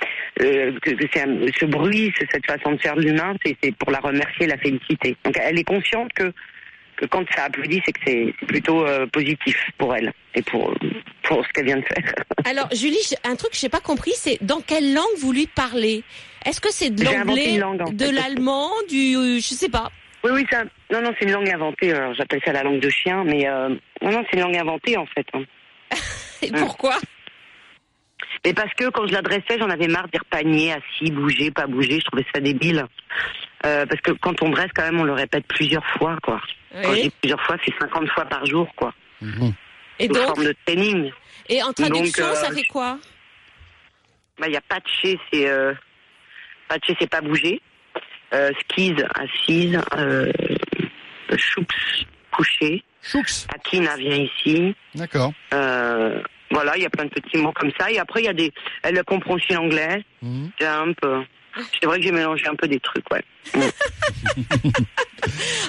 [0.41, 3.99] euh, que, que ce bruit, cette façon de faire de l'humain, c'est c'est pour la
[3.99, 5.15] remercier, la féliciter.
[5.23, 6.31] Donc, elle est consciente que,
[6.95, 10.73] que quand ça applaudit, c'est que c'est plutôt euh, positif pour elle et pour,
[11.23, 12.13] pour ce qu'elle vient de faire.
[12.45, 16.03] Alors, Julie, un truc que j'ai pas compris, c'est dans quelle langue vous lui parlez?
[16.45, 17.57] Est-ce que c'est de l'anglais,
[17.91, 19.91] de l'allemand, du, euh, je sais pas?
[20.23, 21.93] Oui, oui, ça, non, non, c'est une langue inventée.
[22.17, 23.69] J'appelle ça la langue de chien, mais euh,
[24.01, 25.25] non, non, c'est une langue inventée en fait.
[25.33, 25.43] hein.
[26.41, 26.95] Et pourquoi?
[28.43, 31.67] Mais parce que quand je l'adressais, j'en avais marre de dire panier, assis, bouger, pas
[31.67, 31.99] bouger.
[31.99, 32.85] Je trouvais ça débile.
[33.65, 36.39] Euh, parce que quand on dresse, quand même, on le répète plusieurs fois, quoi.
[36.75, 37.01] Quand je Oui.
[37.03, 38.93] dis plusieurs fois, c'est 50 fois par jour, quoi.
[39.21, 39.53] Mhm.
[39.99, 41.11] Et donc, forme de training.
[41.47, 42.97] et en traduction, Donc, euh, ça fait quoi
[44.39, 45.73] Bah, il y a patcher, c'est euh,
[46.67, 47.61] patcher, c'est pas bouger.
[48.33, 49.79] Euh, skis, assise.
[49.95, 50.31] Euh,
[51.37, 52.83] choups, coucher.
[53.01, 53.45] Chouks.
[53.53, 54.75] Akina vient ici.
[54.95, 55.31] D'accord.
[55.53, 56.21] Euh,
[56.51, 57.89] voilà, il y a plein de petits mots comme ça.
[57.91, 58.51] Et après, il y a des.
[58.83, 60.03] Elle comprend aussi l'anglais.
[60.21, 60.51] Mhm.
[60.59, 60.99] Jump.
[61.79, 63.23] C'est vrai que j'ai mélangé un peu des trucs, ouais.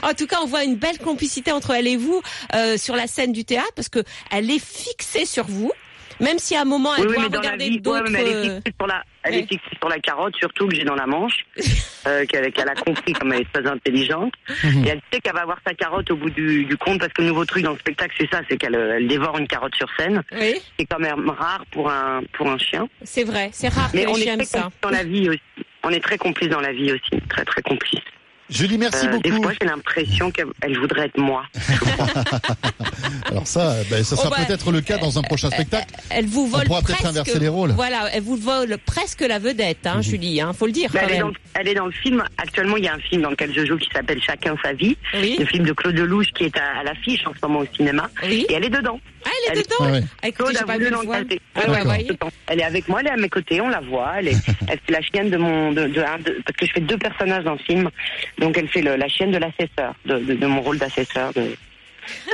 [0.03, 2.21] En tout cas, on voit une belle complicité entre elle et vous
[2.55, 5.73] euh, sur la scène du théâtre parce que elle est fixée sur vous,
[6.21, 8.87] même si à un moment elle oui, doit mais regarder ouais, est euh, fixée sur
[8.87, 9.39] la, elle ouais.
[9.41, 11.45] est fixée sur la carotte, surtout que j'ai dans la manche,
[12.07, 14.33] euh, qu'elle a compris comme elle est très intelligente.
[14.65, 14.85] Mhm.
[14.85, 17.23] Et elle sait qu'elle va avoir sa carotte au bout du, du compte parce que
[17.23, 19.89] le nouveau truc dans le spectacle, c'est ça, c'est qu'elle elle dévore une carotte sur
[19.99, 20.23] scène.
[20.33, 22.89] Oui, C'est quand même rare pour un pour un chien.
[23.03, 24.71] c'est vrai, c'est rare que Mais les on chiens est aiment ça.
[24.83, 25.41] dans la vie aussi.
[25.85, 28.01] On est très complices dans la vie aussi, très très complices.
[28.49, 29.43] Julie, merci Euh, des beaucoup.
[29.45, 31.45] fois, j'ai l'impression qu'elle elle voudrait être moi.
[33.27, 35.87] Alors ça, ben, ça sera Oh, bah, peut-être le cas dans un prochain spectacle.
[36.11, 37.11] Elle vous vole pourra peut-être presque.
[37.11, 37.73] inverser les rôles.
[37.73, 40.41] Voilà, elle vous vole presque la vedette, hein, Julie.
[40.41, 42.23] Hein, faut le dire quand elle, est dans, elle est dans le film.
[42.39, 44.97] Actuellement, il y a un film dans lequel je joue qui s'appelle Chacun sa vie.
[45.15, 45.37] Oui.
[45.39, 48.09] Le film de Claude Lelouch qui est à, à l'affiche en ce moment au cinéma.
[48.25, 48.47] Oui.
[48.49, 49.01] Et elle est dedans.
[49.25, 49.91] Ah, est Elle- dedans.
[49.93, 50.01] Ouais.
[50.23, 51.41] Ah, écoutez, Claude j'ai a pas voulu vu le l'encadrer.
[51.55, 51.55] voir.
[51.55, 51.85] Ah ouais, D'accord.
[51.85, 52.09] voyez.
[52.49, 54.13] Elle est avec moi, elle est à mes côtés, on la voit.
[54.19, 54.37] Elle, est,
[54.69, 56.99] elle fait la chienne de mon, de, de, un- de- parce que je fais deux
[56.99, 57.91] personnages dans le film.
[58.39, 61.55] Donc elle fait le- la chienne de l'assesseur, de, de, de mon rôle d'assesseur de,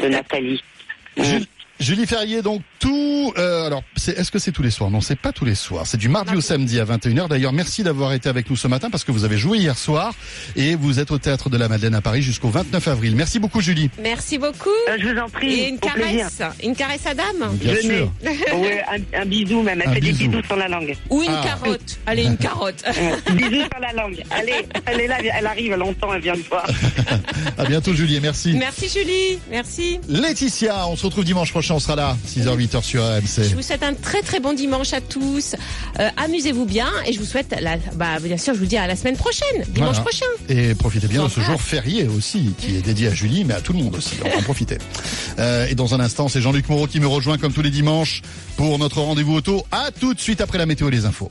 [0.02, 0.62] de Nathalie.
[1.16, 1.44] Ju-
[1.80, 3.32] Julie Ferrier, donc tout.
[3.38, 4.90] euh, alors, c'est- est-ce que c'est tous les soirs?
[4.90, 5.86] Non, c'est pas tous les soirs.
[5.86, 7.28] C'est du mardi au samedi à 21h.
[7.28, 10.12] D'ailleurs, merci d'avoir été avec nous ce matin parce que vous avez joué hier soir
[10.56, 13.14] et vous êtes au théâtre de la Madeleine à Paris jusqu'au 29 avril.
[13.16, 13.88] Merci beaucoup, Julie.
[14.02, 14.68] Merci beaucoup.
[14.88, 16.28] Euh, je vous en prie, Et une au plaisir.
[16.38, 17.82] caresse, une caresse à dame Bien Venez.
[17.98, 18.12] sûr.
[18.58, 19.80] Ouais, un, un bisou même.
[19.82, 20.18] Elle Un fait bisou.
[20.24, 20.96] des bisous sur la langue.
[21.08, 21.42] ou une Ah.
[21.44, 21.98] carotte.
[22.06, 22.82] Allez, une carotte.
[23.32, 24.22] Bisous sur la langue.
[24.30, 26.66] Allez, elle est là, elle arrive longtemps, elle vient de voir.
[27.58, 28.54] À bientôt, Julie, et merci.
[28.54, 30.00] Merci Julie, merci.
[30.08, 31.74] Laetitia, on se retrouve dimanche prochain.
[31.74, 33.54] On sera là, 6h, 8h sur Je AMC.
[33.54, 35.54] vous souhaite un très très bon dimanche à tous.
[36.00, 38.86] Euh, Amusez-vous bien et je vous souhaite, la, bah, bien sûr, je vous dis à
[38.86, 40.00] la semaine prochaine, dimanche Voilà.
[40.00, 40.26] prochain.
[40.48, 43.60] Et profitez bien de ce jour férié aussi, qui est dédié à Julie, mais à
[43.60, 44.14] tout le monde aussi.
[44.24, 44.78] On va en profiter.
[45.38, 48.20] Euh, et dans un instant, c'est Jean-Luc Moreau qui me rejoint comme tous les dimanches
[48.58, 49.64] pour notre rendez-vous auto.
[49.72, 51.30] À tout de suite après la météo et les infos.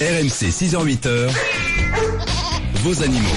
[0.00, 1.30] RMC 6h-8h,
[2.82, 3.28] vos animaux.